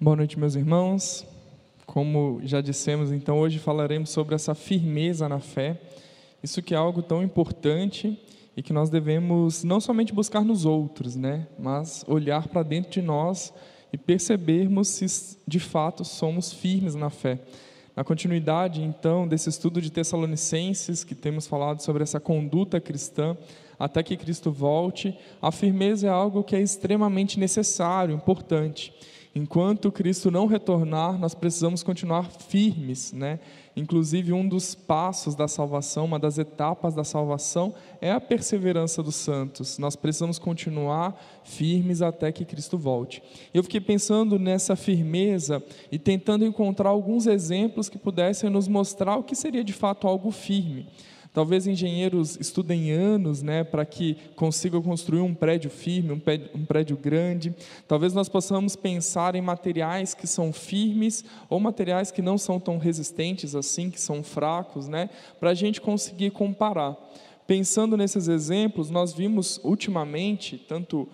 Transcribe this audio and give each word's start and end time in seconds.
Boa 0.00 0.14
noite, 0.14 0.38
meus 0.38 0.54
irmãos. 0.54 1.26
Como 1.84 2.40
já 2.44 2.60
dissemos, 2.60 3.10
então 3.10 3.36
hoje 3.40 3.58
falaremos 3.58 4.10
sobre 4.10 4.36
essa 4.36 4.54
firmeza 4.54 5.28
na 5.28 5.40
fé. 5.40 5.76
Isso 6.40 6.62
que 6.62 6.72
é 6.72 6.76
algo 6.76 7.02
tão 7.02 7.20
importante 7.20 8.16
e 8.56 8.62
que 8.62 8.72
nós 8.72 8.90
devemos 8.90 9.64
não 9.64 9.80
somente 9.80 10.12
buscar 10.12 10.44
nos 10.44 10.64
outros, 10.64 11.16
né, 11.16 11.48
mas 11.58 12.04
olhar 12.06 12.46
para 12.46 12.62
dentro 12.62 12.92
de 12.92 13.02
nós 13.02 13.52
e 13.92 13.98
percebermos 13.98 14.86
se 14.86 15.36
de 15.44 15.58
fato 15.58 16.04
somos 16.04 16.52
firmes 16.52 16.94
na 16.94 17.10
fé. 17.10 17.40
Na 17.96 18.04
continuidade, 18.04 18.80
então, 18.80 19.26
desse 19.26 19.48
estudo 19.48 19.82
de 19.82 19.90
Tessalonicenses, 19.90 21.02
que 21.02 21.16
temos 21.16 21.48
falado 21.48 21.80
sobre 21.80 22.04
essa 22.04 22.20
conduta 22.20 22.80
cristã, 22.80 23.36
até 23.76 24.04
que 24.04 24.16
Cristo 24.16 24.52
volte, 24.52 25.18
a 25.42 25.50
firmeza 25.50 26.06
é 26.06 26.10
algo 26.10 26.44
que 26.44 26.54
é 26.54 26.60
extremamente 26.60 27.36
necessário, 27.36 28.14
importante. 28.14 28.94
Enquanto 29.38 29.92
Cristo 29.92 30.32
não 30.32 30.46
retornar, 30.46 31.16
nós 31.16 31.32
precisamos 31.32 31.84
continuar 31.84 32.28
firmes, 32.28 33.12
né? 33.12 33.38
Inclusive, 33.76 34.32
um 34.32 34.48
dos 34.48 34.74
passos 34.74 35.36
da 35.36 35.46
salvação, 35.46 36.06
uma 36.06 36.18
das 36.18 36.38
etapas 36.38 36.92
da 36.92 37.04
salvação, 37.04 37.72
é 38.00 38.10
a 38.10 38.20
perseverança 38.20 39.00
dos 39.00 39.14
santos. 39.14 39.78
Nós 39.78 39.94
precisamos 39.94 40.40
continuar 40.40 41.16
firmes 41.44 42.02
até 42.02 42.32
que 42.32 42.44
Cristo 42.44 42.76
volte. 42.76 43.22
Eu 43.54 43.62
fiquei 43.62 43.80
pensando 43.80 44.40
nessa 44.40 44.74
firmeza 44.74 45.62
e 45.92 46.00
tentando 46.00 46.44
encontrar 46.44 46.88
alguns 46.88 47.28
exemplos 47.28 47.88
que 47.88 47.96
pudessem 47.96 48.50
nos 48.50 48.66
mostrar 48.66 49.14
o 49.18 49.22
que 49.22 49.36
seria 49.36 49.62
de 49.62 49.72
fato 49.72 50.08
algo 50.08 50.32
firme. 50.32 50.88
Talvez 51.32 51.66
engenheiros 51.66 52.36
estudem 52.40 52.90
anos 52.90 53.42
né, 53.42 53.62
para 53.64 53.84
que 53.84 54.16
consigam 54.34 54.82
construir 54.82 55.20
um 55.20 55.34
prédio 55.34 55.70
firme, 55.70 56.12
um 56.12 56.18
prédio, 56.18 56.50
um 56.54 56.64
prédio 56.64 56.96
grande. 56.96 57.54
Talvez 57.86 58.12
nós 58.12 58.28
possamos 58.28 58.74
pensar 58.74 59.34
em 59.34 59.40
materiais 59.40 60.14
que 60.14 60.26
são 60.26 60.52
firmes 60.52 61.24
ou 61.48 61.60
materiais 61.60 62.10
que 62.10 62.22
não 62.22 62.38
são 62.38 62.58
tão 62.58 62.78
resistentes 62.78 63.54
assim, 63.54 63.90
que 63.90 64.00
são 64.00 64.22
fracos, 64.22 64.88
né, 64.88 65.10
para 65.38 65.50
a 65.50 65.54
gente 65.54 65.80
conseguir 65.80 66.30
comparar. 66.30 66.96
Pensando 67.46 67.96
nesses 67.96 68.28
exemplos, 68.28 68.90
nós 68.90 69.14
vimos 69.14 69.58
ultimamente, 69.64 70.58
tanto 70.58 71.08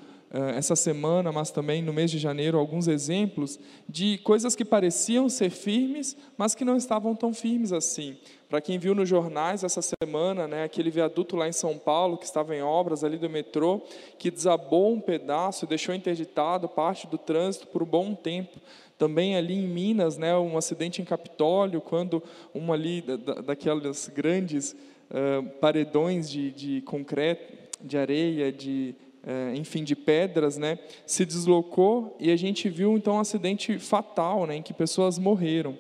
essa 0.57 0.75
semana, 0.75 1.31
mas 1.31 1.53
também 1.53 1.81
no 1.81 1.93
mês 1.93 2.11
de 2.11 2.19
janeiro, 2.19 2.59
alguns 2.59 2.89
exemplos 2.89 3.59
de 3.89 4.19
coisas 4.19 4.57
que 4.57 4.65
pareciam 4.65 5.29
ser 5.29 5.49
firmes, 5.49 6.17
mas 6.37 6.57
que 6.57 6.65
não 6.65 6.77
estavam 6.77 7.15
tão 7.15 7.33
firmes 7.33 7.73
assim. 7.73 8.17
Para 8.49 8.61
quem 8.61 8.77
viu 8.77 8.97
nos 8.97 9.09
jornais 9.09 9.63
essa 9.63 9.81
semana, 9.81 10.49
né, 10.49 10.65
aquele 10.65 10.91
viaduto 10.91 11.37
lá 11.37 11.49
em 11.49 11.53
São 11.53 11.79
Paulo, 11.79 12.19
que 12.19 12.25
estava 12.25 12.55
em 12.55 12.63
obras 12.63 13.05
ali 13.05 13.17
do 13.17 13.31
metrô, 13.31 13.81
que 14.19 14.29
desabou 14.29 14.93
um 14.93 15.01
pedaço, 15.01 15.69
deixou 15.69 15.95
interditado 15.95 16.69
parte 16.69 17.07
do 17.07 17.17
trânsito 17.17 17.69
por 17.69 17.85
um 17.85 17.87
bom 17.87 18.13
tempo. 18.13 18.59
Também 18.99 19.37
ali 19.37 19.55
em 19.55 19.69
Minas, 19.69 20.19
né, 20.19 20.37
um 20.37 20.59
acidente 20.59 21.01
em 21.01 21.05
Capitólio, 21.05 21.81
quando 21.81 22.21
uma 22.53 22.75
ali 22.75 23.03
da, 23.03 23.17
daquelas 23.41 24.09
grandes 24.09 24.73
uh, 24.73 25.49
paredões 25.61 26.29
de, 26.29 26.51
de 26.51 26.81
concreto, 26.83 27.53
de 27.81 27.97
areia, 27.97 28.51
de 28.51 28.97
enfim, 29.55 29.83
de 29.83 29.97
pedras, 29.97 30.57
né, 30.57 30.79
se 31.07 31.25
deslocou 31.25 32.17
e 32.21 32.31
a 32.31 32.37
gente 32.37 32.69
viu 32.69 32.97
então 32.97 33.15
um 33.15 33.21
acidente 33.21 33.79
fatal, 33.79 34.47
né, 34.47 34.57
em 34.57 34.63
que 34.63 34.75
pessoas 34.75 35.19
morreram. 35.19 35.79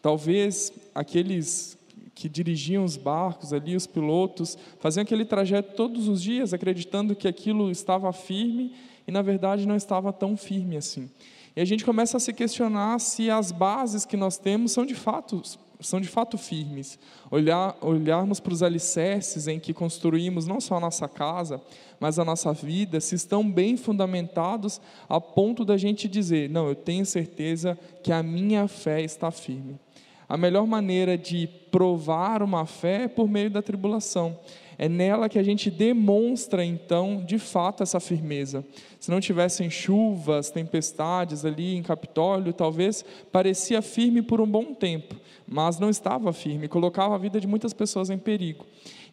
Talvez 0.00 0.72
aqueles 0.94 1.76
que 2.14 2.28
dirigiam 2.28 2.82
os 2.82 2.96
barcos 2.96 3.52
ali, 3.52 3.76
os 3.76 3.86
pilotos, 3.86 4.56
faziam 4.80 5.02
aquele 5.02 5.24
trajeto 5.24 5.74
todos 5.74 6.08
os 6.08 6.22
dias, 6.22 6.54
acreditando 6.54 7.14
que 7.14 7.28
aquilo 7.28 7.70
estava 7.70 8.10
firme 8.12 8.72
e 9.06 9.12
na 9.12 9.20
verdade 9.20 9.66
não 9.66 9.76
estava 9.76 10.12
tão 10.12 10.34
firme 10.34 10.78
assim. 10.78 11.10
E 11.54 11.60
a 11.60 11.64
gente 11.64 11.84
começa 11.84 12.16
a 12.16 12.20
se 12.20 12.32
questionar 12.32 12.98
se 13.00 13.30
as 13.30 13.52
bases 13.52 14.06
que 14.06 14.16
nós 14.16 14.38
temos 14.38 14.72
são 14.72 14.86
de 14.86 14.94
fato 14.94 15.42
são 15.80 16.00
de 16.00 16.08
fato 16.08 16.38
firmes. 16.38 16.98
Olhar, 17.30 17.76
olharmos 17.80 18.40
para 18.40 18.52
os 18.52 18.62
alicerces 18.62 19.46
em 19.48 19.58
que 19.58 19.74
construímos 19.74 20.46
não 20.46 20.60
só 20.60 20.76
a 20.76 20.80
nossa 20.80 21.08
casa, 21.08 21.60
mas 22.00 22.18
a 22.18 22.24
nossa 22.24 22.52
vida, 22.52 23.00
se 23.00 23.14
estão 23.14 23.48
bem 23.48 23.76
fundamentados 23.76 24.80
a 25.08 25.20
ponto 25.20 25.64
da 25.64 25.76
gente 25.76 26.08
dizer: 26.08 26.48
não, 26.50 26.68
eu 26.68 26.74
tenho 26.74 27.04
certeza 27.04 27.78
que 28.02 28.12
a 28.12 28.22
minha 28.22 28.68
fé 28.68 29.02
está 29.02 29.30
firme. 29.30 29.78
A 30.28 30.36
melhor 30.36 30.66
maneira 30.66 31.16
de 31.16 31.46
provar 31.70 32.42
uma 32.42 32.66
fé 32.66 33.04
é 33.04 33.08
por 33.08 33.28
meio 33.28 33.50
da 33.50 33.62
tribulação. 33.62 34.36
É 34.78 34.88
nela 34.88 35.28
que 35.28 35.38
a 35.38 35.42
gente 35.42 35.70
demonstra, 35.70 36.64
então, 36.64 37.24
de 37.24 37.38
fato, 37.38 37.82
essa 37.82 37.98
firmeza. 37.98 38.64
Se 39.00 39.10
não 39.10 39.20
tivessem 39.20 39.70
chuvas, 39.70 40.50
tempestades 40.50 41.44
ali 41.44 41.76
em 41.76 41.82
Capitólio, 41.82 42.52
talvez 42.52 43.04
parecia 43.32 43.80
firme 43.80 44.20
por 44.20 44.40
um 44.40 44.46
bom 44.46 44.74
tempo, 44.74 45.16
mas 45.46 45.78
não 45.78 45.88
estava 45.88 46.32
firme, 46.32 46.68
colocava 46.68 47.14
a 47.14 47.18
vida 47.18 47.40
de 47.40 47.46
muitas 47.46 47.72
pessoas 47.72 48.10
em 48.10 48.18
perigo. 48.18 48.66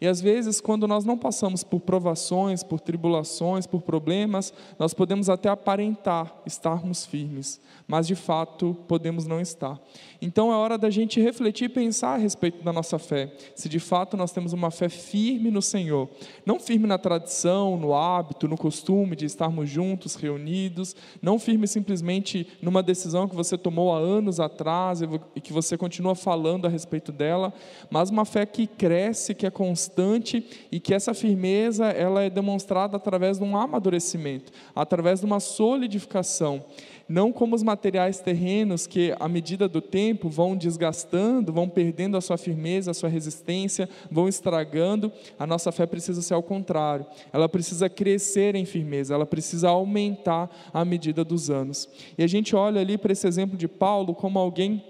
E 0.04 0.08
às 0.08 0.20
vezes, 0.20 0.60
quando 0.60 0.86
nós 0.86 1.06
não 1.06 1.18
passamos 1.18 1.64
por 1.64 1.80
provações, 1.80 2.62
por 2.62 2.82
tribulações, 2.82 3.66
por 3.66 3.84
problemas, 3.84 4.54
nós 4.78 4.94
podemos 4.94 5.30
até 5.30 5.48
aparentar 5.48 6.42
estarmos 6.46 7.06
firmes, 7.06 7.62
mas 7.88 8.06
de 8.06 8.14
fato 8.14 8.76
podemos 8.86 9.26
não 9.26 9.40
estar. 9.40 9.80
Então 10.22 10.52
é 10.52 10.58
hora 10.58 10.78
da 10.78 10.90
gente 10.90 11.22
refletir 11.22 11.66
e 11.66 11.70
pensar 11.70 12.16
a 12.16 12.18
respeito 12.18 12.62
da 12.66 12.74
nossa 12.74 13.00
fé. 13.00 13.34
Se 13.56 13.70
de 13.70 13.80
fato 13.80 14.18
nós 14.18 14.34
temos 14.34 14.52
uma 14.52 14.70
fé 14.72 14.90
firme 14.90 15.50
no 15.50 15.62
Senhor, 15.62 16.10
não 16.46 16.60
firme 16.60 16.86
na 16.86 16.98
tradição, 16.98 17.78
no 17.78 17.94
hábito, 17.94 18.46
no 18.46 18.58
costume 18.58 19.16
de 19.16 19.26
estarmos 19.26 19.70
juntos, 19.70 20.16
reunidos, 20.16 20.98
não 21.22 21.40
firme 21.40 21.66
simplesmente 21.66 22.46
numa 22.62 22.84
decisão 22.84 23.26
que 23.26 23.38
você 23.38 23.58
tomou 23.58 23.96
há 23.96 24.00
anos 24.00 24.42
atrás 24.42 25.02
e 25.34 25.40
que 25.40 25.54
você 25.54 25.78
continua 25.78 26.14
falando 26.14 26.66
a 26.66 26.70
respeito 26.70 27.14
dela, 27.14 27.54
mas 27.90 28.10
uma 28.10 28.26
fé 28.26 28.46
que 28.46 28.68
cresce, 28.68 29.34
que 29.34 29.46
é 29.46 29.50
constante 29.50 29.93
e 30.72 30.80
que 30.80 30.94
essa 30.94 31.14
firmeza 31.14 31.86
ela 31.86 32.24
é 32.24 32.30
demonstrada 32.30 32.98
através 32.98 33.38
de 33.38 33.44
um 33.44 33.56
amadurecimento, 33.58 34.52
através 34.76 35.20
de 35.20 35.26
uma 35.26 35.40
solidificação 35.40 36.64
não 37.08 37.32
como 37.32 37.56
os 37.56 37.64
materiais 37.64 38.20
terrenos 38.20 38.88
que, 38.88 39.14
à 39.20 39.28
medida 39.28 39.68
do 39.68 39.82
tempo, 39.82 40.30
vão 40.30 40.56
desgastando, 40.56 41.52
vão 41.52 41.68
perdendo 41.68 42.18
a 42.18 42.22
sua 42.22 42.38
firmeza, 42.38 42.92
a 42.92 42.94
sua 42.94 43.10
resistência, 43.10 43.90
vão 44.10 44.28
estragando. 44.28 45.12
A 45.38 45.46
nossa 45.46 45.72
fé 45.72 45.86
precisa 45.86 46.22
ser 46.22 46.34
ao 46.34 46.44
contrário. 46.44 47.06
Ela 47.32 47.50
precisa 47.50 47.90
crescer 47.90 48.56
em 48.56 48.66
firmeza, 48.66 49.14
ela 49.14 49.26
precisa 49.26 49.70
aumentar 49.70 50.50
à 50.74 50.86
medida 50.86 51.24
dos 51.24 51.50
anos. 51.50 51.90
E 52.18 52.24
a 52.24 52.28
gente 52.28 52.56
olha 52.56 52.82
ali 52.82 52.98
para 52.98 53.12
esse 53.12 53.28
exemplo 53.28 53.58
de 53.58 53.68
Paulo 53.68 54.16
como 54.16 54.40
alguém 54.40 54.84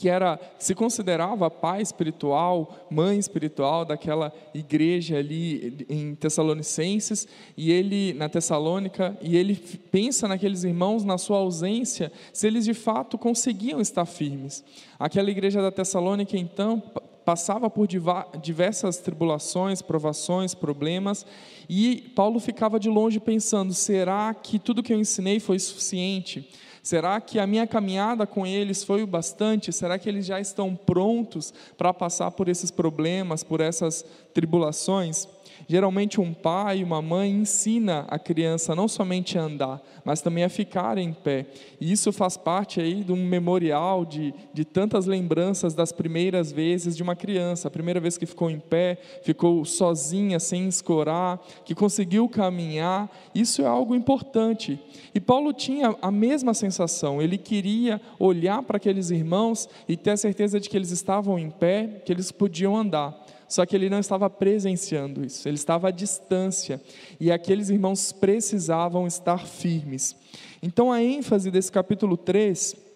que 0.00 0.08
era 0.08 0.40
se 0.58 0.74
considerava 0.74 1.50
pai 1.50 1.82
espiritual, 1.82 2.86
mãe 2.90 3.18
espiritual 3.18 3.84
daquela 3.84 4.32
igreja 4.54 5.18
ali 5.18 5.86
em 5.90 6.14
Tessalonicenses, 6.14 7.28
e 7.54 7.70
ele 7.70 8.14
na 8.14 8.26
Tessalônica, 8.26 9.14
e 9.20 9.36
ele 9.36 9.54
pensa 9.90 10.26
naqueles 10.26 10.64
irmãos 10.64 11.04
na 11.04 11.18
sua 11.18 11.36
ausência, 11.36 12.10
se 12.32 12.46
eles 12.46 12.64
de 12.64 12.72
fato 12.72 13.18
conseguiam 13.18 13.78
estar 13.78 14.06
firmes. 14.06 14.64
Aquela 14.98 15.30
igreja 15.30 15.60
da 15.60 15.70
Tessalônica 15.70 16.34
então 16.34 16.82
passava 17.30 17.70
por 17.70 17.86
diversas 18.42 18.96
tribulações, 18.96 19.80
provações, 19.80 20.52
problemas, 20.52 21.24
e 21.68 22.10
Paulo 22.16 22.40
ficava 22.40 22.80
de 22.80 22.88
longe 22.88 23.20
pensando: 23.20 23.72
será 23.72 24.34
que 24.34 24.58
tudo 24.58 24.82
que 24.82 24.92
eu 24.92 24.98
ensinei 24.98 25.38
foi 25.38 25.56
suficiente? 25.60 26.50
Será 26.82 27.20
que 27.20 27.38
a 27.38 27.46
minha 27.46 27.68
caminhada 27.68 28.26
com 28.26 28.44
eles 28.44 28.82
foi 28.82 29.04
o 29.04 29.06
bastante? 29.06 29.72
Será 29.72 29.96
que 29.96 30.08
eles 30.08 30.26
já 30.26 30.40
estão 30.40 30.74
prontos 30.74 31.54
para 31.78 31.94
passar 31.94 32.32
por 32.32 32.48
esses 32.48 32.72
problemas, 32.72 33.44
por 33.44 33.60
essas 33.60 34.04
tribulações? 34.34 35.28
Geralmente 35.68 36.20
um 36.20 36.32
pai, 36.32 36.82
uma 36.82 37.00
mãe 37.00 37.30
ensina 37.30 38.04
a 38.08 38.18
criança 38.18 38.74
não 38.74 38.88
somente 38.88 39.38
a 39.38 39.42
andar, 39.42 39.82
mas 40.04 40.20
também 40.20 40.44
a 40.44 40.48
ficar 40.48 40.98
em 40.98 41.12
pé. 41.12 41.46
E 41.80 41.92
isso 41.92 42.12
faz 42.12 42.36
parte 42.36 42.80
aí 42.80 43.04
de 43.04 43.12
um 43.12 43.24
memorial 43.24 44.04
de, 44.04 44.34
de 44.52 44.64
tantas 44.64 45.06
lembranças 45.06 45.74
das 45.74 45.92
primeiras 45.92 46.50
vezes 46.50 46.96
de 46.96 47.02
uma 47.02 47.14
criança. 47.14 47.68
A 47.68 47.70
primeira 47.70 48.00
vez 48.00 48.18
que 48.18 48.26
ficou 48.26 48.50
em 48.50 48.58
pé, 48.58 48.98
ficou 49.22 49.64
sozinha, 49.64 50.38
sem 50.40 50.66
escorar, 50.68 51.40
que 51.64 51.74
conseguiu 51.74 52.28
caminhar. 52.28 53.10
Isso 53.34 53.62
é 53.62 53.66
algo 53.66 53.94
importante. 53.94 54.78
E 55.14 55.20
Paulo 55.20 55.52
tinha 55.52 55.96
a 56.00 56.10
mesma 56.10 56.54
sensação. 56.54 57.20
Ele 57.20 57.38
queria 57.38 58.00
olhar 58.18 58.62
para 58.62 58.76
aqueles 58.76 59.10
irmãos 59.10 59.68
e 59.88 59.96
ter 59.96 60.10
a 60.10 60.16
certeza 60.16 60.58
de 60.58 60.68
que 60.68 60.76
eles 60.76 60.90
estavam 60.90 61.38
em 61.38 61.50
pé, 61.50 62.02
que 62.04 62.12
eles 62.12 62.32
podiam 62.32 62.76
andar. 62.76 63.26
Só 63.50 63.66
que 63.66 63.74
ele 63.74 63.90
não 63.90 63.98
estava 63.98 64.30
presenciando 64.30 65.24
isso, 65.24 65.48
ele 65.48 65.56
estava 65.56 65.88
à 65.88 65.90
distância. 65.90 66.80
E 67.18 67.32
aqueles 67.32 67.68
irmãos 67.68 68.12
precisavam 68.12 69.08
estar 69.08 69.44
firmes. 69.44 70.14
Então 70.62 70.92
a 70.92 71.02
ênfase 71.02 71.50
desse 71.50 71.72
capítulo 71.72 72.16
3 72.16 72.89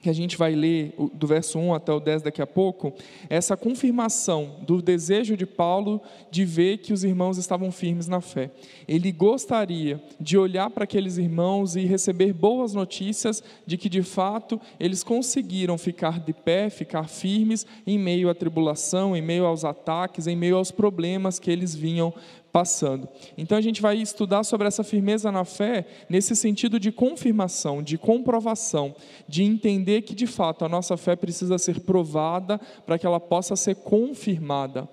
que 0.00 0.08
a 0.08 0.12
gente 0.12 0.36
vai 0.36 0.54
ler 0.54 0.94
do 1.12 1.26
verso 1.26 1.58
1 1.58 1.74
até 1.74 1.92
o 1.92 2.00
10 2.00 2.22
daqui 2.22 2.40
a 2.40 2.46
pouco, 2.46 2.92
essa 3.28 3.56
confirmação 3.56 4.56
do 4.62 4.80
desejo 4.80 5.36
de 5.36 5.46
Paulo 5.46 6.00
de 6.30 6.44
ver 6.44 6.78
que 6.78 6.92
os 6.92 7.04
irmãos 7.04 7.36
estavam 7.36 7.70
firmes 7.72 8.06
na 8.06 8.20
fé. 8.20 8.50
Ele 8.86 9.10
gostaria 9.10 10.00
de 10.20 10.38
olhar 10.38 10.70
para 10.70 10.84
aqueles 10.84 11.18
irmãos 11.18 11.76
e 11.76 11.84
receber 11.84 12.32
boas 12.32 12.74
notícias 12.74 13.42
de 13.66 13.76
que 13.76 13.88
de 13.88 14.02
fato 14.02 14.60
eles 14.78 15.02
conseguiram 15.02 15.76
ficar 15.76 16.20
de 16.20 16.32
pé, 16.32 16.70
ficar 16.70 17.08
firmes 17.08 17.66
em 17.86 17.98
meio 17.98 18.28
à 18.28 18.34
tribulação, 18.34 19.16
em 19.16 19.22
meio 19.22 19.44
aos 19.44 19.64
ataques, 19.64 20.26
em 20.26 20.36
meio 20.36 20.56
aos 20.56 20.70
problemas 20.70 21.38
que 21.38 21.50
eles 21.50 21.74
vinham 21.74 22.12
passando. 22.52 23.08
Então 23.36 23.56
a 23.56 23.60
gente 23.60 23.80
vai 23.80 23.96
estudar 23.98 24.42
sobre 24.44 24.66
essa 24.66 24.82
firmeza 24.82 25.30
na 25.30 25.44
fé 25.44 25.86
nesse 26.08 26.34
sentido 26.34 26.80
de 26.80 26.90
confirmação, 26.90 27.82
de 27.82 27.98
comprovação, 27.98 28.94
de 29.28 29.42
entender 29.42 30.02
que 30.02 30.14
de 30.14 30.26
fato 30.26 30.64
a 30.64 30.68
nossa 30.68 30.96
fé 30.96 31.14
precisa 31.14 31.58
ser 31.58 31.80
provada 31.80 32.58
para 32.86 32.98
que 32.98 33.06
ela 33.06 33.20
possa 33.20 33.54
ser 33.56 33.76
confirmada. 33.76 34.88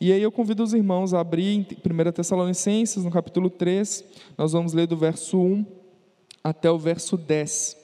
E 0.00 0.12
aí 0.12 0.22
eu 0.22 0.32
convido 0.32 0.62
os 0.62 0.72
irmãos 0.72 1.12
a 1.12 1.20
abrir 1.20 1.54
em 1.54 1.60
1 1.60 2.12
Tessalonicenses, 2.12 3.04
no 3.04 3.10
capítulo 3.10 3.50
3, 3.50 4.04
nós 4.38 4.52
vamos 4.52 4.72
ler 4.72 4.86
do 4.86 4.96
verso 4.96 5.38
1 5.38 5.66
até 6.42 6.70
o 6.70 6.78
verso 6.78 7.16
10. 7.16 7.76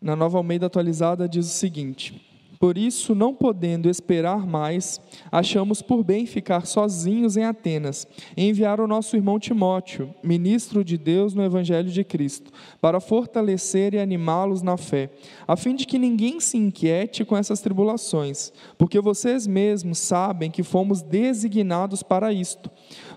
Na 0.00 0.14
nova 0.14 0.38
Almeida 0.38 0.66
atualizada 0.66 1.28
diz 1.28 1.46
o 1.46 1.50
seguinte: 1.50 2.25
por 2.58 2.78
isso, 2.78 3.14
não 3.14 3.34
podendo 3.34 3.88
esperar 3.88 4.46
mais, 4.46 5.00
achamos 5.30 5.82
por 5.82 6.02
bem 6.02 6.26
ficar 6.26 6.66
sozinhos 6.66 7.36
em 7.36 7.44
Atenas 7.44 8.06
e 8.36 8.48
enviar 8.48 8.80
o 8.80 8.86
nosso 8.86 9.16
irmão 9.16 9.38
Timóteo, 9.38 10.14
ministro 10.22 10.84
de 10.84 10.96
Deus 10.96 11.34
no 11.34 11.44
Evangelho 11.44 11.90
de 11.90 12.04
Cristo, 12.04 12.50
para 12.80 13.00
fortalecer 13.00 13.94
e 13.94 13.98
animá-los 13.98 14.62
na 14.62 14.76
fé, 14.76 15.10
a 15.46 15.56
fim 15.56 15.74
de 15.74 15.86
que 15.86 15.98
ninguém 15.98 16.40
se 16.40 16.56
inquiete 16.56 17.24
com 17.24 17.36
essas 17.36 17.60
tribulações, 17.60 18.52
porque 18.78 19.00
vocês 19.00 19.46
mesmos 19.46 19.98
sabem 19.98 20.50
que 20.50 20.62
fomos 20.62 21.02
designados 21.02 22.02
para 22.02 22.32
isto. 22.32 22.70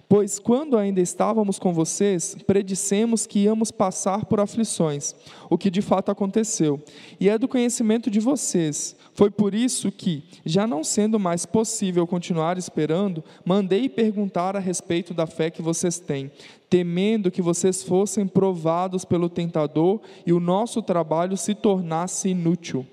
Pois 0.09 0.39
quando 0.39 0.75
ainda 0.75 0.99
estávamos 0.99 1.59
com 1.59 1.71
vocês, 1.71 2.35
predissemos 2.47 3.27
que 3.27 3.41
íamos 3.41 3.69
passar 3.69 4.25
por 4.25 4.39
aflições, 4.39 5.13
o 5.51 5.55
que 5.55 5.69
de 5.69 5.83
fato 5.83 6.09
aconteceu, 6.09 6.81
e 7.19 7.29
é 7.29 7.37
do 7.37 7.47
conhecimento 7.47 8.09
de 8.09 8.19
vocês 8.19 8.95
foi 9.19 9.29
por 9.29 9.53
isso 9.53 9.91
que, 9.91 10.23
já 10.45 10.65
não 10.65 10.81
sendo 10.81 11.19
mais 11.19 11.45
possível 11.45 12.07
continuar 12.07 12.57
esperando, 12.57 13.21
mandei 13.43 13.89
perguntar 13.89 14.55
a 14.55 14.59
respeito 14.59 15.13
da 15.13 15.27
fé 15.27 15.49
que 15.49 15.61
vocês 15.61 15.99
têm, 15.99 16.31
temendo 16.69 17.29
que 17.29 17.41
vocês 17.41 17.83
fossem 17.83 18.25
provados 18.25 19.03
pelo 19.03 19.27
tentador 19.27 19.99
e 20.25 20.31
o 20.31 20.39
nosso 20.39 20.81
trabalho 20.81 21.35
se 21.35 21.53
tornasse 21.53 22.29
inútil. 22.29 22.87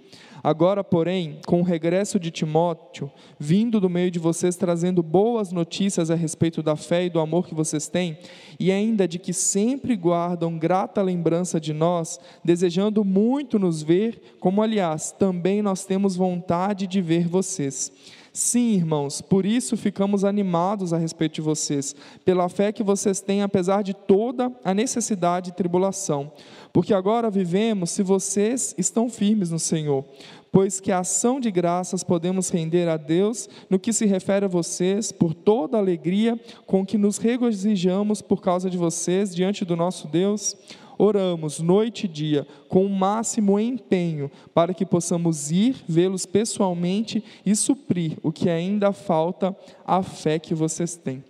Agora, 0.47 0.85
porém, 0.85 1.41
com 1.45 1.59
o 1.59 1.65
regresso 1.65 2.21
de 2.21 2.31
Timóteo, 2.31 3.11
vindo 3.37 3.81
do 3.81 3.91
meio 3.91 4.13
de 4.13 4.21
vocês 4.21 4.55
trazendo 4.55 5.03
boas 5.03 5.51
notícias 5.51 6.09
a 6.09 6.15
respeito 6.15 6.63
da 6.63 6.77
fé 6.77 7.07
e 7.07 7.11
do 7.11 7.19
amor 7.19 7.49
que 7.49 7.53
vocês 7.53 7.89
têm, 7.89 8.17
e 8.57 8.71
ainda 8.71 9.09
de 9.09 9.19
que 9.19 9.33
sempre 9.33 9.97
guardam 9.97 10.57
grata 10.57 11.03
lembrança 11.03 11.59
de 11.61 11.73
nós, 11.73 12.21
desejando 12.45 13.05
muito 13.05 13.59
nos 13.59 13.83
ver, 13.83 14.37
como 14.39 14.63
aliás, 14.63 15.11
também 15.11 15.61
nós 15.63 15.85
temos 15.85 16.15
vontade 16.15 16.87
de 16.87 17.01
ver 17.01 17.27
vocês. 17.27 17.91
Sim, 18.37 18.75
irmãos, 18.75 19.23
por 19.23 19.47
isso 19.47 19.79
ficamos 19.79 20.23
animados 20.23 20.93
a 20.93 20.99
respeito 20.99 21.37
de 21.37 21.41
vocês, 21.41 21.97
pela 22.23 22.51
fé 22.51 22.71
que 22.71 22.83
vocês 22.83 23.19
têm, 23.19 23.41
apesar 23.41 23.81
de 23.81 23.95
toda 23.95 24.53
a 24.63 24.75
necessidade 24.75 25.49
e 25.49 25.55
tribulação. 25.55 26.31
Porque 26.71 26.93
agora 26.93 27.31
vivemos 27.31 27.93
se 27.93 28.03
vocês 28.03 28.75
estão 28.77 29.09
firmes 29.09 29.51
no 29.51 29.59
Senhor 29.59 30.05
pois 30.53 30.81
que 30.81 30.91
a 30.91 31.01
ação 31.01 31.39
de 31.39 31.51
graças 31.51 32.03
podemos 32.03 32.49
render 32.49 32.89
a 32.89 32.97
Deus 32.97 33.47
no 33.69 33.79
que 33.79 33.93
se 33.93 34.07
refere 34.07 34.47
a 34.47 34.49
vocês, 34.49 35.13
por 35.13 35.35
toda 35.35 35.77
a 35.77 35.81
alegria 35.81 36.41
com 36.65 36.87
que 36.87 36.97
nos 36.97 37.19
regozijamos 37.19 38.23
por 38.23 38.41
causa 38.41 38.71
de 38.71 38.79
vocês 38.79 39.35
diante 39.35 39.67
do 39.67 39.77
nosso 39.77 40.09
Deus. 40.09 40.57
Oramos 40.99 41.61
noite 41.61 42.05
e 42.07 42.09
dia 42.09 42.47
com 42.69 42.85
o 42.87 42.91
máximo 42.91 43.59
empenho 43.59 44.31
para 44.55 44.73
que 44.75 44.87
possamos 44.87 45.51
ir 45.51 45.77
vê-los 45.89 46.27
pessoalmente 46.27 47.23
e 47.45 47.55
suprir 47.55 48.19
o 48.23 48.33
que 48.33 48.49
ainda 48.49 48.93
falta 48.93 49.57
à 49.85 50.03
fé 50.03 50.39
que 50.39 50.55
vocês 50.55 50.97
têm. 50.97 51.23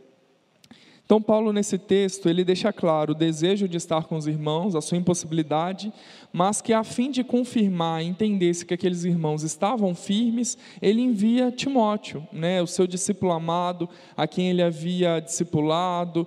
Então, 1.06 1.23
Paulo, 1.23 1.53
nesse 1.53 1.79
texto, 1.79 2.29
ele 2.29 2.44
deixa 2.44 2.73
claro 2.73 3.12
o 3.12 3.14
desejo 3.14 3.69
de 3.69 3.76
estar 3.76 4.03
com 4.06 4.17
os 4.17 4.26
irmãos, 4.26 4.75
a 4.75 4.81
sua 4.81 4.99
impossibilidade, 4.99 5.93
mas 6.32 6.61
que 6.61 6.73
a 6.73 6.82
fim 6.82 7.12
de 7.12 7.23
confirmar, 7.23 8.03
entendesse 8.03 8.67
que 8.67 8.75
aqueles 8.75 9.05
irmãos 9.05 9.44
estavam 9.44 9.94
firmes, 9.94 10.58
ele 10.82 11.00
envia 11.00 11.53
Timóteo, 11.53 12.26
né, 12.32 12.61
o 12.61 12.67
seu 12.67 12.88
discípulo 12.88 13.31
amado, 13.31 13.88
a 14.17 14.26
quem 14.26 14.50
ele 14.50 14.61
havia 14.61 15.20
discipulado, 15.20 16.26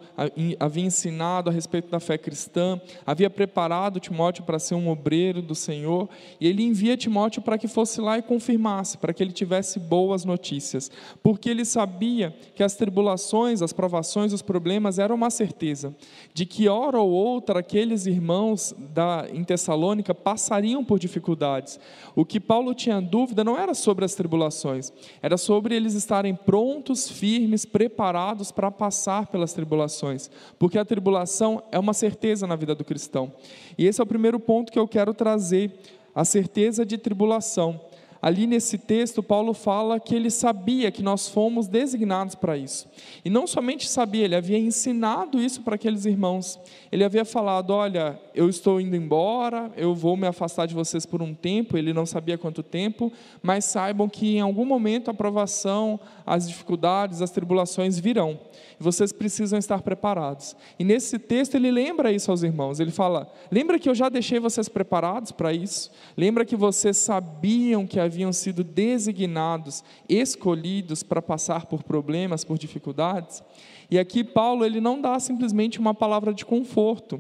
havia 0.58 0.86
ensinado 0.86 1.50
a 1.50 1.54
respeito 1.54 1.90
da 1.90 2.00
fé 2.00 2.18
cristã, 2.18 2.80
havia 3.06 3.30
preparado 3.30 4.00
Timóteo 4.00 4.46
para 4.46 4.60
ser 4.60 4.75
um 4.75 4.88
obreiro 4.88 5.42
do 5.42 5.56
Senhor, 5.56 6.08
e 6.40 6.48
ele 6.48 6.64
envia 6.64 6.96
Timóteo 6.96 7.42
para 7.42 7.58
que 7.58 7.68
fosse 7.68 8.00
lá 8.00 8.18
e 8.18 8.22
confirmasse, 8.22 8.98
para 8.98 9.14
que 9.14 9.22
ele 9.22 9.34
tivesse 9.34 9.78
boas 9.78 10.24
notícias, 10.24 10.90
porque 11.22 11.50
ele 11.50 11.66
sabia 11.66 12.34
que 12.56 12.64
as 12.64 12.75
tribulações, 12.75 13.62
as 13.62 13.74
provações, 13.74 14.32
os 14.32 14.42
problemas 14.42 14.69
eram 15.00 15.16
uma 15.16 15.30
certeza 15.30 15.95
de 16.33 16.45
que 16.45 16.68
hora 16.68 17.00
ou 17.00 17.10
outra 17.10 17.60
aqueles 17.60 18.06
irmãos 18.06 18.74
da 18.94 19.25
em 19.31 19.44
Tessalônica 19.44 20.13
passariam 20.13 20.83
por 20.83 21.00
dificuldades. 21.00 21.80
O 22.16 22.24
que 22.24 22.39
Paulo 22.39 22.74
tinha 22.74 23.01
dúvida 23.01 23.44
não 23.44 23.57
era 23.57 23.74
sobre 23.74 24.06
as 24.06 24.16
tribulações, 24.16 24.94
era 25.21 25.38
sobre 25.38 25.75
eles 25.75 25.94
estarem 25.94 26.36
prontos, 26.36 27.10
firmes, 27.10 27.66
preparados 27.66 28.51
para 28.51 28.69
passar 28.69 29.27
pelas 29.27 29.54
tribulações, 29.54 30.30
porque 30.57 30.77
a 30.77 30.86
tribulação 30.86 31.63
é 31.72 31.80
uma 31.80 31.94
certeza 31.94 32.45
na 32.45 32.56
vida 32.56 32.75
do 32.75 32.86
cristão. 32.86 33.31
E 33.77 33.86
esse 33.86 34.00
é 34.00 34.04
o 34.04 34.07
primeiro 34.07 34.39
ponto 34.39 34.72
que 34.72 34.80
eu 34.80 34.88
quero 34.88 35.13
trazer, 35.13 35.72
a 36.13 36.25
certeza 36.25 36.86
de 36.86 36.98
tribulação 36.98 37.80
ali 38.21 38.45
nesse 38.45 38.77
texto, 38.77 39.24
Paulo 39.24 39.54
fala 39.54 40.00
que 40.00 40.13
ele 40.13 40.30
sabia 40.30 40.92
que 40.92 41.01
nós 41.01 41.27
fomos 41.27 41.68
designados 41.68 42.36
para 42.36 42.57
isso. 42.57 42.89
E 43.24 43.30
não 43.30 43.48
somente 43.48 43.88
sabia, 43.88 44.25
ele 44.25 44.36
havia 44.36 44.57
ensinado 44.57 45.42
isso 45.42 45.62
para 45.62 45.75
aqueles 45.75 46.06
irmãos. 46.06 46.60
Ele 46.92 47.04
havia 47.04 47.24
falado: 47.24 47.71
Olha, 47.71 48.19
eu 48.39 48.47
estou 48.47 48.80
indo 48.80 48.95
embora, 48.95 49.69
eu 49.75 49.94
vou 49.94 50.15
me 50.15 50.25
afastar 50.25 50.65
de 50.65 50.74
vocês 50.74 51.06
por 51.06 51.21
um 51.21 51.33
tempo. 51.33 51.77
Ele 51.77 51.91
não 51.91 52.06
sabia 52.06 52.38
quanto 52.38 52.63
tempo, 52.63 53.12
mas 53.44 53.65
saibam 53.65 54.07
que 54.07 54.38
em 54.38 54.39
algum 54.39 54.63
momento 54.63 55.12
a 55.12 55.13
provação, 55.13 56.00
as 56.25 56.47
dificuldades, 56.47 57.21
as 57.21 57.31
tribulações 57.31 58.00
virão. 58.00 58.39
Vocês 58.80 59.12
precisam 59.12 59.59
estar 59.59 59.81
preparados. 59.81 60.56
E 60.80 60.86
nesse 60.86 61.19
texto 61.19 61.56
ele 61.56 61.69
lembra 61.69 62.13
isso 62.13 62.31
aos 62.31 62.41
irmãos. 62.41 62.80
Ele 62.80 62.91
fala: 62.91 63.30
Lembra 63.51 63.77
que 63.77 63.89
eu 63.89 63.94
já 63.94 64.07
deixei 64.07 64.39
vocês 64.39 64.69
preparados 64.69 65.33
para 65.33 65.51
isso? 65.51 65.91
Lembra 66.15 66.45
que 66.45 66.55
vocês 66.55 66.96
sabiam 66.96 67.86
que 67.86 68.00
haviam 68.00 68.31
sido 68.31 68.63
designados, 68.63 69.84
escolhidos 70.08 71.03
para 71.03 71.22
passar 71.22 71.65
por 71.65 71.84
problemas, 71.84 72.46
por 72.46 72.58
dificuldades? 72.58 73.43
E 73.91 73.98
aqui 73.98 74.24
Paulo 74.24 74.63
ele 74.63 74.79
não 74.79 75.01
dá 75.01 75.19
simplesmente 75.19 75.79
uma 75.79 75.96
palavra 75.96 76.31
de 76.31 76.46
conforto, 76.46 77.19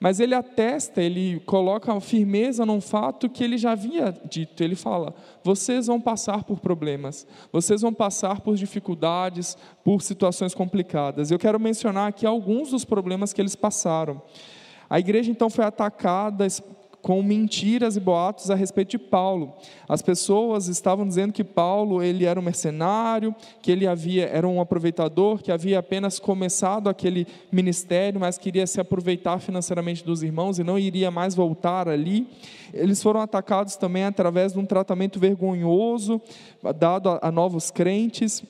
mas 0.00 0.20
ele 0.20 0.34
atesta, 0.34 1.02
ele 1.02 1.40
coloca 1.40 1.98
firmeza 2.00 2.64
num 2.64 2.80
fato 2.80 3.28
que 3.28 3.42
ele 3.42 3.58
já 3.58 3.72
havia 3.72 4.14
dito. 4.30 4.62
Ele 4.62 4.76
fala: 4.76 5.12
vocês 5.42 5.86
vão 5.88 6.00
passar 6.00 6.44
por 6.44 6.60
problemas, 6.60 7.26
vocês 7.52 7.80
vão 7.80 7.92
passar 7.92 8.40
por 8.40 8.54
dificuldades, 8.54 9.56
por 9.84 10.00
situações 10.02 10.54
complicadas. 10.54 11.30
Eu 11.30 11.38
quero 11.38 11.58
mencionar 11.58 12.08
aqui 12.08 12.24
alguns 12.24 12.70
dos 12.70 12.84
problemas 12.84 13.32
que 13.32 13.40
eles 13.40 13.56
passaram. 13.56 14.22
A 14.88 14.98
igreja 14.98 15.30
então 15.30 15.50
foi 15.50 15.64
atacada 15.64 16.46
com 17.08 17.22
mentiras 17.22 17.96
e 17.96 18.00
boatos 18.00 18.50
a 18.50 18.54
respeito 18.54 18.90
de 18.90 18.98
Paulo. 18.98 19.54
As 19.88 20.02
pessoas 20.02 20.66
estavam 20.66 21.08
dizendo 21.08 21.32
que 21.32 21.42
Paulo 21.42 22.02
ele 22.02 22.26
era 22.26 22.38
um 22.38 22.42
mercenário, 22.42 23.34
que 23.62 23.72
ele 23.72 23.86
havia 23.86 24.26
era 24.26 24.46
um 24.46 24.60
aproveitador, 24.60 25.38
que 25.38 25.50
havia 25.50 25.78
apenas 25.78 26.18
começado 26.18 26.86
aquele 26.86 27.26
ministério, 27.50 28.20
mas 28.20 28.36
queria 28.36 28.66
se 28.66 28.78
aproveitar 28.78 29.38
financeiramente 29.38 30.04
dos 30.04 30.22
irmãos 30.22 30.58
e 30.58 30.62
não 30.62 30.78
iria 30.78 31.10
mais 31.10 31.34
voltar 31.34 31.88
ali. 31.88 32.26
Eles 32.74 33.02
foram 33.02 33.22
atacados 33.22 33.74
também 33.76 34.04
através 34.04 34.52
de 34.52 34.58
um 34.58 34.66
tratamento 34.66 35.18
vergonhoso 35.18 36.20
dado 36.76 37.08
a, 37.08 37.20
a 37.22 37.32
novos 37.32 37.70
crentes. 37.70 38.42